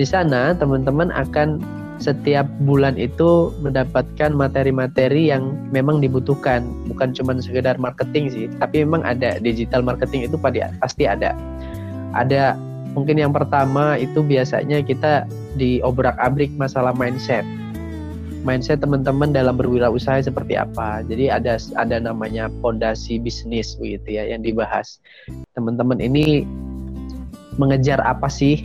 [0.00, 1.60] Di sana teman-teman akan
[1.96, 9.00] setiap bulan itu mendapatkan materi-materi yang memang dibutuhkan bukan cuma sekedar marketing sih tapi memang
[9.04, 10.36] ada digital marketing itu
[10.80, 11.32] pasti ada
[12.12, 12.56] ada
[12.92, 15.24] mungkin yang pertama itu biasanya kita
[15.56, 17.44] diobrak-abrik masalah mindset
[18.46, 21.02] mindset teman-teman dalam berwirausaha seperti apa.
[21.02, 25.02] Jadi ada ada namanya pondasi bisnis begitu ya yang dibahas.
[25.58, 26.46] Teman-teman ini
[27.58, 28.62] mengejar apa sih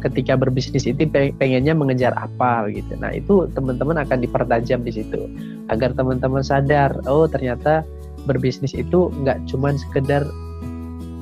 [0.00, 2.96] ketika berbisnis itu pengennya mengejar apa gitu.
[2.96, 5.28] Nah itu teman-teman akan dipertajam di situ
[5.68, 7.84] agar teman-teman sadar oh ternyata
[8.24, 10.24] berbisnis itu nggak cuma sekedar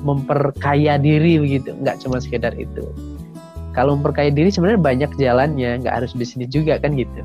[0.03, 2.87] memperkaya diri begitu, nggak cuma sekedar itu.
[3.75, 7.21] Kalau memperkaya diri sebenarnya banyak jalannya, nggak harus bisnis juga kan gitu.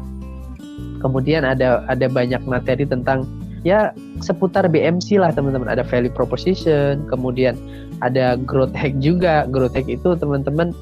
[1.00, 3.28] Kemudian ada ada banyak materi tentang
[3.64, 5.70] ya seputar BMC lah teman-teman.
[5.70, 7.56] Ada value proposition, kemudian
[8.02, 9.48] ada growth hack juga.
[9.48, 10.74] Growth hack itu teman-teman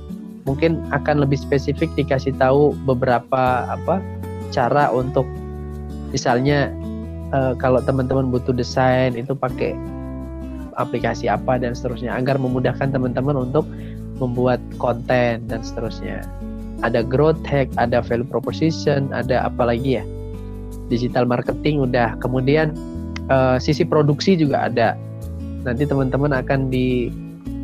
[0.44, 4.02] mungkin akan lebih spesifik dikasih tahu beberapa apa
[4.50, 5.24] cara untuk
[6.10, 6.68] misalnya
[7.32, 9.74] uh, kalau teman-teman butuh desain itu pakai
[10.76, 13.68] aplikasi apa dan seterusnya agar memudahkan teman-teman untuk
[14.20, 16.22] membuat konten dan seterusnya.
[16.82, 20.04] Ada growth hack, ada value proposition, ada apa lagi ya?
[20.90, 22.18] Digital marketing udah.
[22.18, 22.74] Kemudian
[23.30, 24.98] uh, sisi produksi juga ada.
[25.62, 27.10] Nanti teman-teman akan di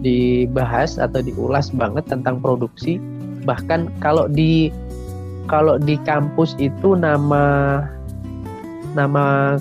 [0.00, 3.02] dibahas atau diulas banget tentang produksi.
[3.42, 4.70] Bahkan kalau di
[5.48, 7.82] kalau di kampus itu nama
[8.92, 9.56] nama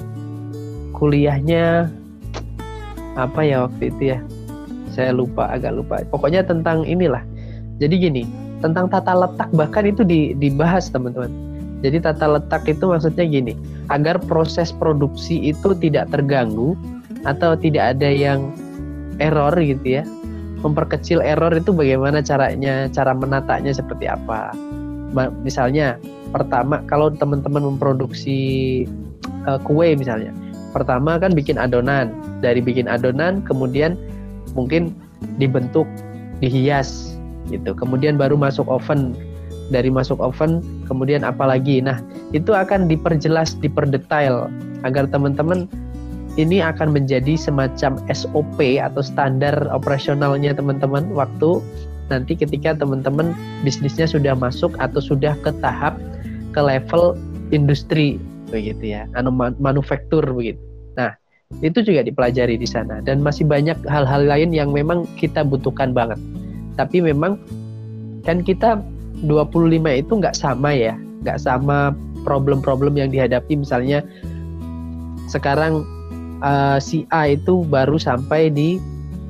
[0.94, 1.88] kuliahnya
[3.18, 4.20] apa ya waktu itu ya?
[4.94, 6.02] Saya lupa agak lupa.
[6.10, 7.22] Pokoknya tentang inilah.
[7.78, 8.24] Jadi gini
[8.58, 11.30] tentang tata letak bahkan itu di, dibahas teman-teman.
[11.86, 13.54] Jadi tata letak itu maksudnya gini
[13.94, 16.74] agar proses produksi itu tidak terganggu
[17.22, 18.50] atau tidak ada yang
[19.22, 20.04] error gitu ya
[20.62, 24.54] memperkecil error itu bagaimana caranya, cara menatanya seperti apa.
[25.46, 25.96] Misalnya,
[26.34, 28.84] pertama kalau teman-teman memproduksi
[29.48, 30.34] uh, kue misalnya,
[30.76, 32.12] pertama kan bikin adonan.
[32.44, 33.98] Dari bikin adonan, kemudian
[34.54, 34.94] mungkin
[35.42, 35.86] dibentuk,
[36.44, 37.18] dihias
[37.50, 37.74] gitu.
[37.74, 39.16] Kemudian baru masuk oven.
[39.68, 41.84] Dari masuk oven, kemudian apa lagi?
[41.84, 42.00] Nah,
[42.32, 44.48] itu akan diperjelas, diperdetail
[44.88, 45.68] agar teman-teman
[46.38, 51.10] ini akan menjadi semacam SOP atau standar operasionalnya teman-teman.
[51.12, 51.60] Waktu
[52.14, 53.34] nanti ketika teman-teman
[53.66, 55.98] bisnisnya sudah masuk atau sudah ke tahap
[56.54, 57.18] ke level
[57.50, 60.62] industri begitu ya, anu manufaktur begitu.
[60.96, 61.12] Nah,
[61.60, 63.04] itu juga dipelajari di sana.
[63.04, 66.22] Dan masih banyak hal-hal lain yang memang kita butuhkan banget.
[66.80, 67.42] Tapi memang
[68.24, 68.80] kan kita
[69.26, 70.94] 25 itu nggak sama ya,
[71.26, 73.58] nggak sama problem-problem yang dihadapi.
[73.58, 74.06] Misalnya
[75.28, 75.84] sekarang
[76.42, 78.82] uh, si A itu baru sampai di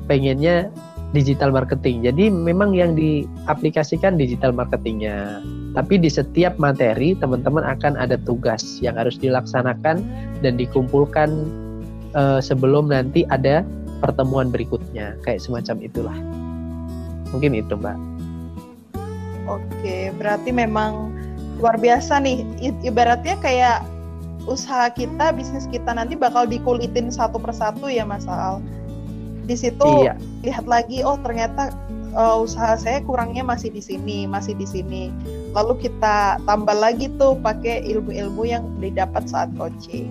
[0.08, 0.72] pengennya
[1.16, 2.04] digital marketing.
[2.04, 5.40] Jadi memang yang diaplikasikan digital marketingnya.
[5.72, 10.04] Tapi di setiap materi teman-teman akan ada tugas yang harus dilaksanakan
[10.44, 11.48] dan dikumpulkan
[12.12, 13.64] uh, sebelum nanti ada
[14.04, 15.16] pertemuan berikutnya.
[15.24, 16.18] Kayak semacam itulah.
[17.32, 17.98] Mungkin itu Mbak.
[19.48, 21.12] Oke, berarti memang
[21.56, 22.44] luar biasa nih.
[22.84, 23.80] Ibaratnya kayak
[24.48, 28.64] usaha kita, bisnis kita nanti bakal dikulitin satu persatu ya Mas Al.
[29.44, 30.16] Di situ iya.
[30.44, 31.72] lihat lagi, oh ternyata
[32.12, 35.12] uh, usaha saya kurangnya masih di sini, masih di sini.
[35.52, 40.08] Lalu kita tambah lagi tuh pakai ilmu-ilmu yang didapat saat coaching.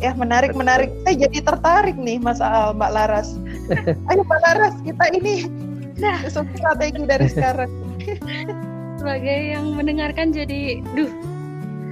[0.00, 0.60] Ya menarik Betul.
[0.64, 0.90] menarik.
[1.08, 3.36] Saya jadi tertarik nih Mas Al, Mbak Laras.
[4.12, 5.48] Ayo Pak Laras, kita ini
[5.96, 6.20] Nah.
[6.28, 7.72] strategi dari sekarang.
[9.00, 11.35] sebagai yang mendengarkan jadi duh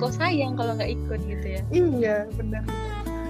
[0.05, 2.62] kok sayang kalau nggak ikut gitu ya iya, benar.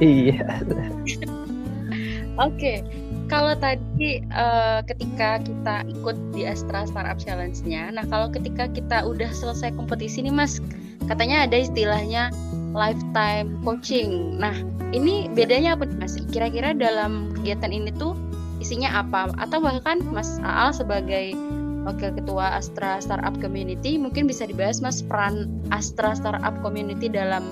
[0.03, 0.43] Iya.
[2.51, 2.83] Oke,
[3.31, 9.31] kalau tadi eh, ketika kita ikut di Astra Startup Challenge-nya, nah kalau ketika kita udah
[9.31, 10.59] selesai kompetisi nih Mas,
[11.07, 12.35] katanya ada istilahnya
[12.75, 14.35] lifetime coaching.
[14.43, 14.55] Nah,
[14.91, 16.19] ini bedanya apa nih, Mas?
[16.35, 18.19] Kira-kira dalam kegiatan ini tuh
[18.59, 19.31] isinya apa?
[19.39, 21.39] Atau bahkan Mas Aal sebagai
[21.85, 27.45] Wakil Ketua Astra Startup Community mungkin bisa dibahas Mas peran Astra Startup Community dalam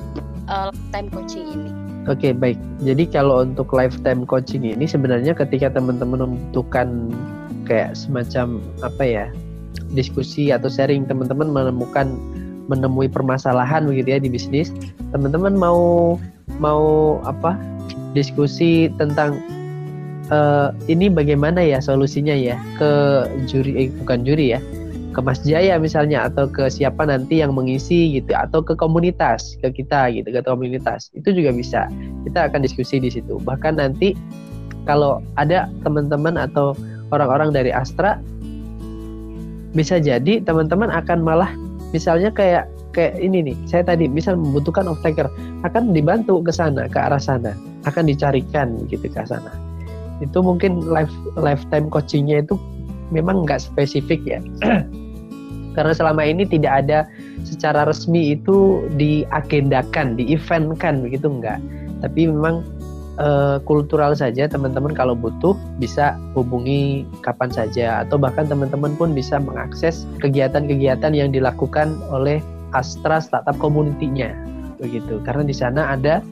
[0.49, 1.71] eh, lifetime coaching ini.
[2.11, 2.59] Oke baik.
[2.83, 7.13] Jadi kalau untuk lifetime coaching ini sebenarnya ketika teman-teman membutuhkan
[7.69, 9.27] kayak semacam apa ya
[9.95, 12.11] diskusi atau sharing teman-teman menemukan
[12.67, 14.75] menemui permasalahan begitu ya di bisnis,
[15.15, 16.17] teman-teman mau
[16.59, 17.55] mau apa
[18.17, 19.39] diskusi tentang
[20.33, 22.57] eh, ini bagaimana ya solusinya ya?
[22.81, 24.61] Ke juri eh, bukan juri ya.
[25.13, 29.69] Ke Mas Jaya misalnya atau ke siapa nanti yang mengisi gitu atau ke komunitas ke
[29.69, 31.13] kita gitu ke komunitas.
[31.13, 31.87] Itu juga bisa.
[32.25, 33.37] Kita akan diskusi di situ.
[33.37, 34.17] Bahkan nanti
[34.89, 36.73] kalau ada teman-teman atau
[37.13, 38.17] orang-orang dari Astra
[39.77, 41.49] bisa jadi teman-teman akan malah
[41.93, 45.29] misalnya kayak kayak ini nih saya tadi misal membutuhkan off taker
[45.65, 47.53] akan dibantu ke sana ke arah sana.
[47.85, 49.72] Akan dicarikan gitu ke sana
[50.23, 52.55] itu mungkin life lifetime coachingnya itu
[53.11, 54.41] memang nggak spesifik ya
[55.77, 57.09] karena selama ini tidak ada
[57.43, 61.59] secara resmi itu diagendakan, dieventkan begitu enggak.
[62.05, 62.63] Tapi memang
[63.19, 69.41] eh, kultural saja teman-teman kalau butuh bisa hubungi kapan saja atau bahkan teman-teman pun bisa
[69.41, 72.39] mengakses kegiatan-kegiatan yang dilakukan oleh
[72.73, 74.33] Astra Startup Community-nya
[74.81, 75.21] begitu.
[75.23, 76.25] Karena di sana ada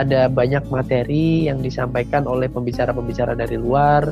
[0.00, 4.08] ada banyak materi yang disampaikan oleh pembicara-pembicara dari luar,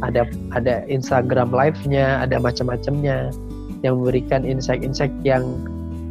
[0.00, 0.24] ada
[0.56, 3.32] ada Instagram live-nya, ada macam-macamnya
[3.84, 5.44] yang memberikan insight-insight yang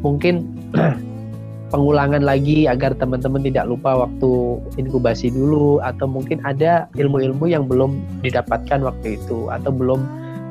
[0.06, 0.54] mungkin
[1.74, 8.00] pengulangan lagi agar teman-teman tidak lupa waktu inkubasi dulu atau mungkin ada ilmu-ilmu yang belum
[8.24, 10.00] didapatkan waktu itu atau belum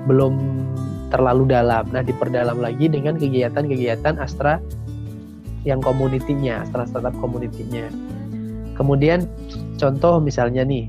[0.06, 0.34] belum
[1.10, 1.86] terlalu dalam.
[1.94, 4.58] Nah, diperdalam lagi dengan kegiatan-kegiatan Astra
[5.66, 7.90] yang komunitinya, Astra Startup komunitinya.
[8.76, 9.24] Kemudian
[9.80, 10.88] contoh misalnya nih,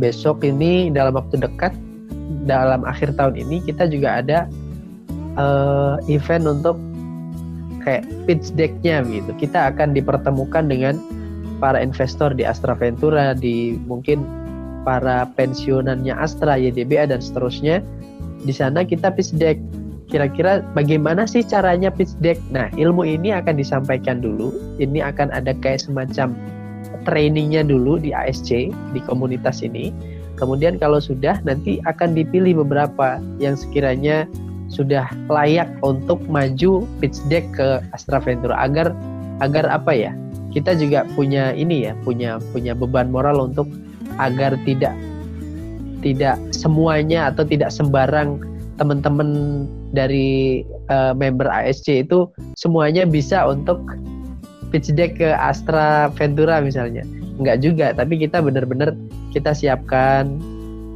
[0.00, 1.76] besok ini dalam waktu dekat
[2.48, 4.38] dalam akhir tahun ini kita juga ada
[5.36, 6.80] uh, event untuk
[7.84, 9.30] kayak pitch deck-nya gitu.
[9.36, 11.00] Kita akan dipertemukan dengan
[11.60, 14.24] para investor di Astra Ventura, di mungkin
[14.82, 17.84] para pensiunannya Astra, YDBA dan seterusnya.
[18.40, 19.60] Di sana kita pitch deck.
[20.10, 22.36] Kira-kira bagaimana sih caranya pitch deck?
[22.50, 24.50] Nah, ilmu ini akan disampaikan dulu.
[24.82, 26.34] Ini akan ada kayak semacam
[27.06, 29.94] trainingnya dulu di ASC di komunitas ini.
[30.34, 34.26] Kemudian kalau sudah nanti akan dipilih beberapa yang sekiranya
[34.70, 38.94] sudah layak untuk maju pitch deck ke Astra Ventura agar
[39.42, 40.14] agar apa ya
[40.54, 43.66] kita juga punya ini ya punya punya beban moral untuk
[44.22, 44.94] agar tidak
[46.00, 48.40] tidak semuanya atau tidak sembarang
[48.80, 53.82] teman-teman dari uh, member ASC itu semuanya bisa untuk
[54.70, 57.02] pitch deck ke Astra Ventura misalnya
[57.40, 58.94] enggak juga tapi kita benar-benar
[59.34, 60.38] kita siapkan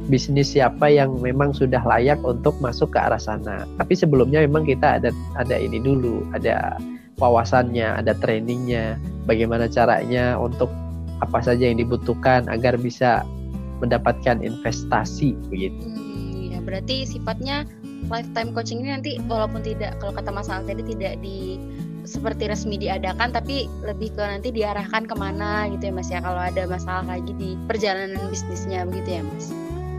[0.05, 3.65] bisnis siapa yang memang sudah layak untuk masuk ke arah sana.
[3.81, 6.77] Tapi sebelumnya memang kita ada ada ini dulu, ada
[7.17, 10.69] wawasannya, ada trainingnya, bagaimana caranya untuk
[11.23, 13.25] apa saja yang dibutuhkan agar bisa
[13.81, 15.83] mendapatkan investasi begitu.
[15.83, 17.65] Hmm, ya berarti sifatnya
[18.09, 21.57] lifetime coaching ini nanti walaupun tidak kalau kata Mas Al tadi tidak di
[22.05, 26.37] seperti resmi diadakan tapi lebih ke nanti diarahkan ke mana gitu ya Mas ya kalau
[26.37, 29.45] ada masalah lagi di perjalanan bisnisnya begitu ya Mas.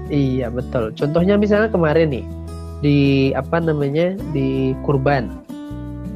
[0.07, 0.95] Iya betul.
[0.95, 2.27] Contohnya misalnya kemarin nih
[2.81, 2.99] di
[3.35, 5.43] apa namanya di kurban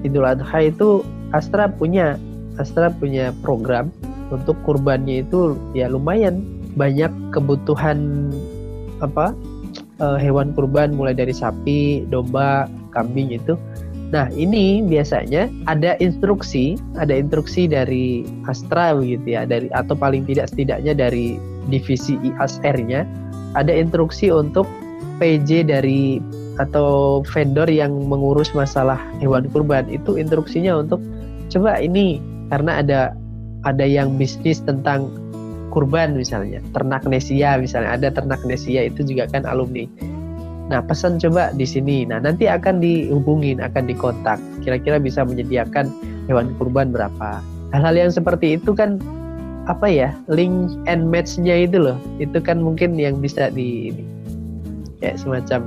[0.06, 1.02] Idul Adha itu
[1.34, 2.14] Astra punya
[2.56, 3.90] Astra punya program
[4.30, 6.46] untuk kurbannya itu ya lumayan
[6.78, 8.30] banyak kebutuhan
[9.02, 9.34] apa
[10.00, 13.54] uh, hewan kurban mulai dari sapi, domba, kambing itu.
[14.10, 20.50] Nah ini biasanya ada instruksi, ada instruksi dari Astra begitu ya, dari atau paling tidak
[20.50, 21.38] setidaknya dari
[21.70, 23.06] divisi IASR-nya
[23.54, 24.66] ada instruksi untuk
[25.22, 26.18] PJ dari
[26.58, 31.00] atau vendor yang mengurus masalah hewan kurban itu instruksinya untuk
[31.48, 32.20] coba ini
[32.52, 33.00] karena ada
[33.64, 35.08] ada yang bisnis tentang
[35.70, 39.86] kurban misalnya ternak nesia misalnya ada ternak nesia itu juga kan alumni.
[40.70, 42.06] Nah pesan coba di sini.
[42.06, 45.90] Nah nanti akan dihubungin akan dikontak kira-kira bisa menyediakan
[46.30, 47.42] hewan kurban berapa.
[47.74, 49.02] Hal-hal yang seperti itu kan
[49.66, 51.98] apa ya link and match-nya itu loh.
[52.22, 54.04] Itu kan mungkin yang bisa di ini,
[55.02, 55.66] kayak semacam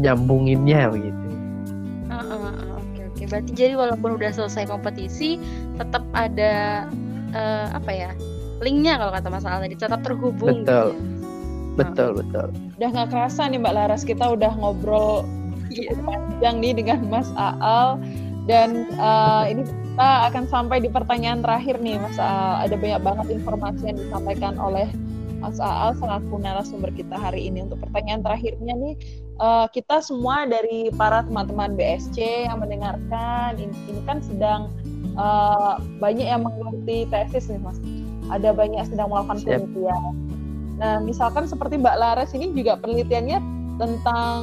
[0.00, 1.26] nyambunginnya begitu.
[2.80, 3.22] Oke oke.
[3.28, 5.36] Berarti jadi walaupun udah selesai kompetisi,
[5.76, 6.88] tetap ada
[7.36, 8.10] eh, apa ya
[8.60, 10.64] linknya kalau kata Mas Al tadi tetap terhubung.
[10.64, 10.92] Betul.
[10.92, 11.80] gitu ya.
[11.80, 15.24] betul betul Udah nggak kerasa nih Mbak Laras kita udah ngobrol
[15.70, 15.94] Iya.
[15.94, 18.02] cukup panjang nih dengan Mas Aal
[18.50, 22.66] dan uh, ini kita akan sampai di pertanyaan terakhir nih Mas Aal.
[22.66, 24.90] Ada banyak banget informasi yang disampaikan oleh
[25.38, 27.62] Mas Aal selaku narasumber kita hari ini.
[27.70, 28.94] Untuk pertanyaan terakhirnya nih
[29.38, 34.74] uh, kita semua dari para teman-teman BSC yang mendengarkan ini, ini kan sedang
[35.14, 37.78] uh, banyak yang menggeluti tesis nih Mas.
[38.30, 39.46] Ada banyak sedang melakukan Siap.
[39.66, 40.02] penelitian.
[40.80, 43.38] Nah, misalkan seperti Mbak Laras ini juga penelitiannya
[43.76, 44.38] tentang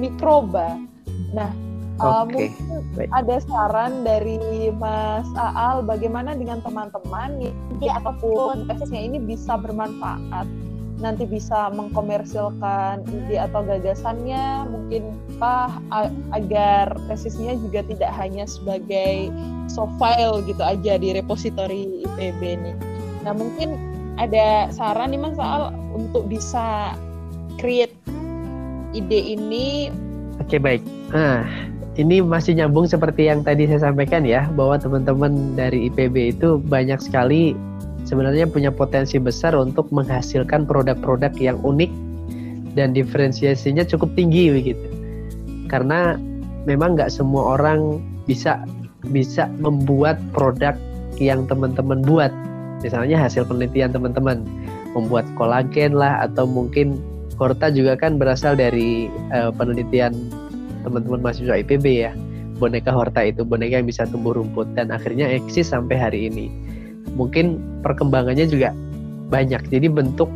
[0.00, 0.80] mikroba.
[1.36, 1.52] Nah,
[2.00, 2.50] uh, Oke, mungkin
[2.96, 3.08] baik.
[3.12, 4.40] ada saran dari
[4.72, 10.48] Mas Aal bagaimana dengan teman-teman ini ataupun tesisnya ini bisa bermanfaat
[11.02, 19.34] nanti bisa mengkomersilkan ide atau gagasannya mungkin apa a- agar tesisnya juga tidak hanya sebagai
[19.66, 22.76] soft file gitu aja di repositori IPB nih.
[23.22, 23.78] Nah mungkin
[24.20, 26.94] ada saran nih Mas Aal untuk bisa
[27.56, 27.94] create
[28.92, 29.88] ide ini
[30.40, 30.82] Oke baik.
[31.12, 31.44] Nah,
[32.00, 36.98] ini masih nyambung seperti yang tadi saya sampaikan ya, bahwa teman-teman dari IPB itu banyak
[36.98, 37.52] sekali
[38.08, 41.92] sebenarnya punya potensi besar untuk menghasilkan produk-produk yang unik
[42.74, 44.86] dan diferensiasinya cukup tinggi begitu.
[45.68, 46.16] Karena
[46.64, 48.64] memang nggak semua orang bisa
[49.12, 50.74] bisa membuat produk
[51.20, 52.32] yang teman-teman buat.
[52.82, 54.42] Misalnya hasil penelitian teman-teman
[54.92, 56.98] membuat kolagen lah atau mungkin
[57.40, 60.14] Horta juga kan berasal dari eh, penelitian
[60.86, 62.12] teman-teman mahasiswa IPB ya.
[62.60, 66.46] Boneka Horta itu boneka yang bisa tumbuh rumput dan akhirnya eksis sampai hari ini.
[67.18, 68.70] Mungkin perkembangannya juga
[69.32, 69.64] banyak.
[69.72, 70.30] Jadi bentuk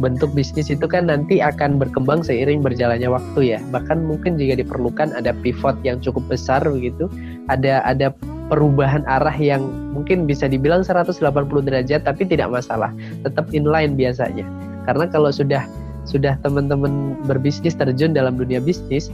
[0.00, 3.58] bentuk bisnis itu kan nanti akan berkembang seiring berjalannya waktu ya.
[3.72, 7.06] Bahkan mungkin jika diperlukan ada pivot yang cukup besar begitu,
[7.52, 8.12] ada ada
[8.50, 9.62] perubahan arah yang
[9.94, 11.22] mungkin bisa dibilang 180
[11.62, 12.90] derajat tapi tidak masalah.
[13.22, 14.42] Tetap inline biasanya.
[14.84, 15.62] Karena kalau sudah
[16.10, 19.12] sudah teman-teman berbisnis terjun dalam dunia bisnis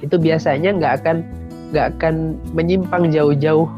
[0.00, 1.16] itu biasanya nggak akan
[1.74, 3.68] nggak akan menyimpang jauh-jauh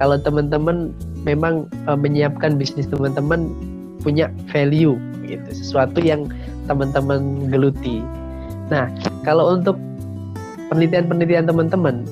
[0.00, 0.90] kalau teman-teman
[1.22, 3.52] memang eh, menyiapkan bisnis teman-teman
[4.02, 6.26] punya value gitu sesuatu yang
[6.66, 8.02] teman-teman geluti
[8.72, 8.88] nah
[9.22, 9.76] kalau untuk
[10.72, 12.02] penelitian-penelitian teman-teman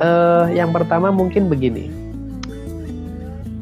[0.00, 2.10] eh, yang pertama mungkin begini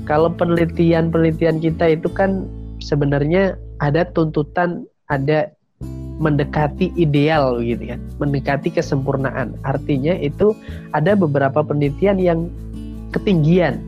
[0.08, 2.48] kalau penelitian-penelitian kita itu kan
[2.80, 5.52] sebenarnya ada tuntutan, ada
[6.18, 9.54] mendekati ideal gitu kan, mendekati kesempurnaan.
[9.68, 10.56] Artinya itu
[10.96, 12.48] ada beberapa penelitian yang
[13.12, 13.84] ketinggian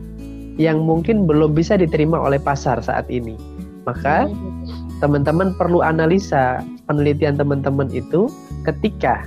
[0.61, 3.35] yang mungkin belum bisa diterima oleh pasar saat ini.
[3.89, 4.29] Maka
[5.01, 8.29] teman-teman perlu analisa penelitian teman-teman itu
[8.61, 9.25] ketika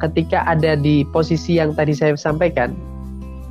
[0.00, 2.72] ketika ada di posisi yang tadi saya sampaikan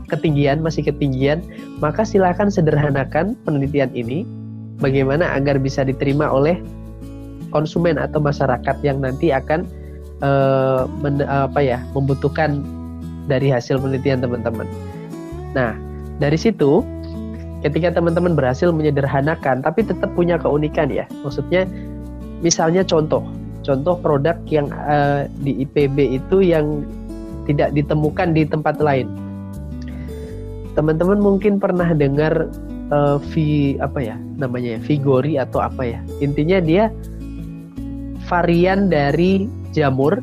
[0.10, 1.42] ketinggian masih ketinggian
[1.80, 4.26] maka silakan sederhanakan penelitian ini
[4.82, 6.60] bagaimana agar bisa diterima oleh
[7.54, 9.70] konsumen atau masyarakat yang nanti akan
[10.26, 12.66] eh, men- apa ya membutuhkan
[13.30, 14.68] dari hasil penelitian teman-teman.
[15.54, 15.78] Nah
[16.18, 16.82] dari situ
[17.64, 21.64] ketika teman-teman berhasil menyederhanakan tapi tetap punya keunikan ya maksudnya
[22.44, 23.24] misalnya contoh
[23.64, 26.84] contoh produk yang eh, di IPB itu yang
[27.48, 29.08] tidak ditemukan di tempat lain.
[30.74, 32.50] Teman-teman mungkin pernah dengar
[32.90, 36.00] uh, vi apa ya namanya ya vigori atau apa ya.
[36.18, 36.90] Intinya dia
[38.26, 39.46] varian dari
[39.76, 40.18] jamur.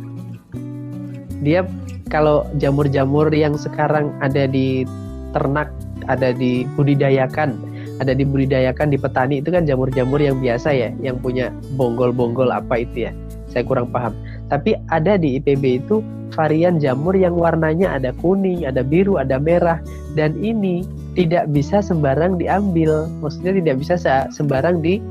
[1.40, 1.62] Dia
[2.10, 4.84] kalau jamur-jamur yang sekarang ada di
[5.30, 5.70] ternak
[6.10, 7.54] ada di budidayakan
[8.02, 12.82] ada di budidayakan di petani itu kan jamur-jamur yang biasa ya yang punya bonggol-bonggol apa
[12.82, 13.12] itu ya
[13.50, 14.14] saya kurang paham.
[14.48, 16.00] Tapi ada di IPB itu
[16.32, 19.82] varian jamur yang warnanya ada kuning ada biru ada merah.
[20.14, 20.86] Dan ini
[21.18, 23.10] tidak bisa sembarang diambil.
[23.20, 25.02] Maksudnya tidak bisa se- sembarang di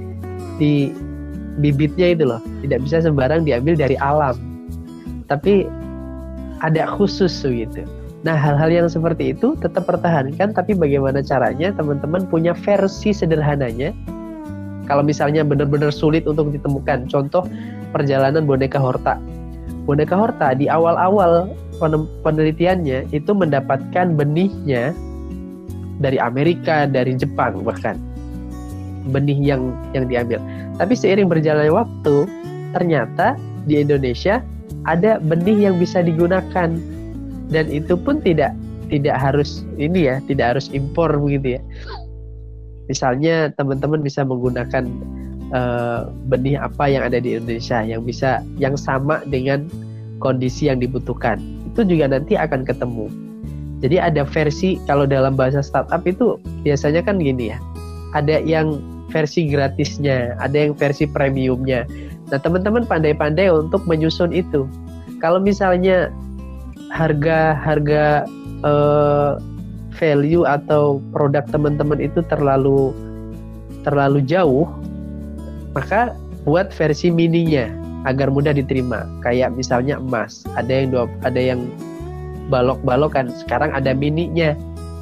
[0.57, 0.91] di
[1.59, 2.41] bibitnya itu loh.
[2.63, 4.35] Tidak bisa sembarang diambil dari alam.
[5.27, 5.67] Tapi
[6.63, 7.83] ada khusus gitu.
[8.19, 10.51] Nah hal-hal yang seperti itu tetap pertahankan.
[10.51, 13.95] Tapi bagaimana caranya teman-teman punya versi sederhananya
[14.89, 17.45] kalau misalnya benar-benar sulit untuk ditemukan contoh
[17.93, 19.21] perjalanan boneka horta
[19.85, 21.53] boneka horta di awal-awal
[22.25, 24.91] penelitiannya itu mendapatkan benihnya
[25.99, 27.95] dari Amerika, dari Jepang bahkan
[29.09, 30.39] benih yang yang diambil.
[30.77, 32.27] Tapi seiring berjalannya waktu,
[32.75, 33.35] ternyata
[33.65, 34.43] di Indonesia
[34.85, 36.69] ada benih yang bisa digunakan
[37.49, 38.53] dan itu pun tidak
[38.89, 41.61] tidak harus ini ya, tidak harus impor begitu ya.
[42.89, 44.89] Misalnya teman-teman bisa menggunakan
[45.53, 49.69] uh, benih apa yang ada di Indonesia yang bisa yang sama dengan
[50.19, 51.39] kondisi yang dibutuhkan.
[51.73, 53.07] Itu juga nanti akan ketemu.
[53.79, 56.35] Jadi ada versi kalau dalam bahasa startup itu
[56.67, 57.57] biasanya kan gini ya.
[58.11, 61.87] Ada yang versi gratisnya, ada yang versi premiumnya.
[62.29, 64.69] Nah, teman-teman pandai-pandai untuk menyusun itu.
[65.23, 66.13] Kalau misalnya
[66.91, 68.25] harga harga
[68.65, 69.37] uh,
[69.99, 72.95] value atau produk teman-teman itu terlalu
[73.83, 74.65] terlalu jauh,
[75.75, 76.15] maka
[76.47, 77.67] buat versi mininya
[78.07, 79.03] agar mudah diterima.
[79.21, 81.67] Kayak misalnya emas, ada yang dua, ada yang
[82.47, 83.27] balok-balok kan.
[83.29, 84.55] Sekarang ada mininya.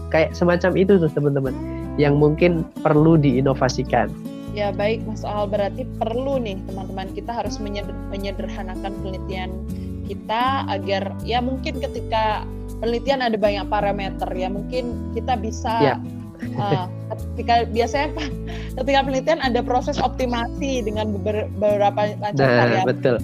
[0.09, 1.53] Kayak semacam itu tuh teman-teman
[2.01, 4.09] yang mungkin perlu diinovasikan.
[4.57, 7.61] Ya baik Mas Al, berarti perlu nih teman-teman kita harus
[8.09, 9.51] menyederhanakan penelitian
[10.07, 12.47] kita agar ya mungkin ketika
[12.79, 15.95] penelitian ada banyak parameter ya mungkin kita bisa ya.
[16.57, 16.85] uh,
[17.33, 18.09] ketika biasanya
[18.77, 22.89] ketika penelitian ada proses optimasi dengan beberapa macam nah, variabel.
[22.93, 23.17] Betul.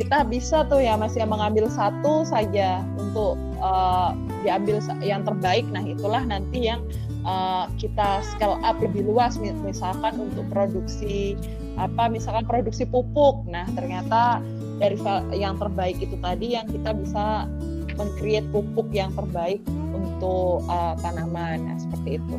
[0.00, 5.68] Kita bisa tuh ya masih mengambil satu saja untuk uh, diambil yang terbaik.
[5.68, 6.80] Nah itulah nanti yang
[7.28, 11.36] uh, kita scale up lebih luas misalkan untuk produksi
[11.76, 13.44] apa misalkan produksi pupuk.
[13.44, 14.40] Nah ternyata
[14.80, 14.96] dari
[15.36, 17.44] yang terbaik itu tadi yang kita bisa
[18.00, 19.60] mengcreate pupuk yang terbaik
[19.92, 22.34] untuk uh, tanaman nah, seperti itu.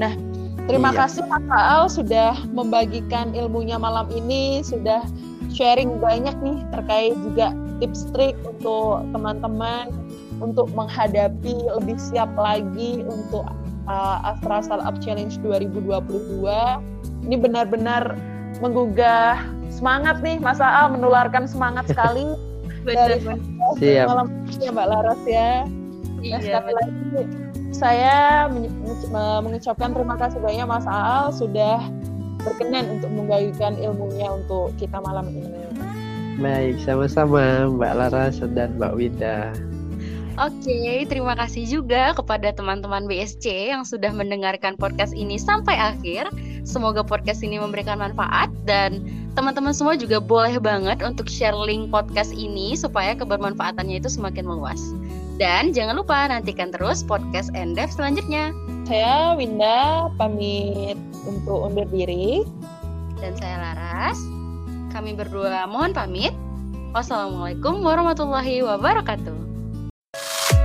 [0.00, 0.16] Nah,
[0.64, 1.04] terima iya.
[1.04, 5.04] kasih Pak Al sudah membagikan ilmunya malam ini, sudah
[5.52, 7.52] sharing banyak nih terkait juga
[7.84, 9.92] tips trik untuk teman-teman
[10.40, 13.46] untuk menghadapi lebih siap lagi untuk
[13.86, 16.48] uh, Astra Startup Challenge 2022.
[17.28, 18.18] Ini benar-benar
[18.58, 19.38] menggugah
[19.70, 22.26] semangat nih Mas Al menularkan semangat sekali
[22.86, 23.18] dari
[23.78, 24.06] Siap.
[24.10, 24.26] malam
[24.58, 25.50] ya Mbak Laras ya.
[26.22, 27.22] Iya, nah, sekali lagi
[27.72, 28.46] saya
[29.42, 31.82] mengucapkan terima kasih banyak Mas Al sudah
[32.46, 35.50] berkenan untuk membagikan ilmunya untuk kita malam ini.
[36.38, 39.52] Baik, sama-sama Mbak Laras dan Mbak Winda.
[40.40, 46.32] Oke, terima kasih juga kepada teman-teman BSC yang sudah mendengarkan podcast ini sampai akhir.
[46.64, 49.04] Semoga podcast ini memberikan manfaat dan
[49.36, 54.80] teman-teman semua juga boleh banget untuk share link podcast ini supaya kebermanfaatannya itu semakin meluas.
[55.36, 58.56] Dan jangan lupa nantikan terus podcast Endef selanjutnya.
[58.88, 60.96] Saya Winda pamit
[61.28, 62.40] untuk undur diri.
[63.20, 64.16] Dan saya Laras.
[64.96, 66.32] Kami berdua mohon pamit.
[66.96, 69.51] Wassalamualaikum warahmatullahi wabarakatuh.
[70.14, 70.61] you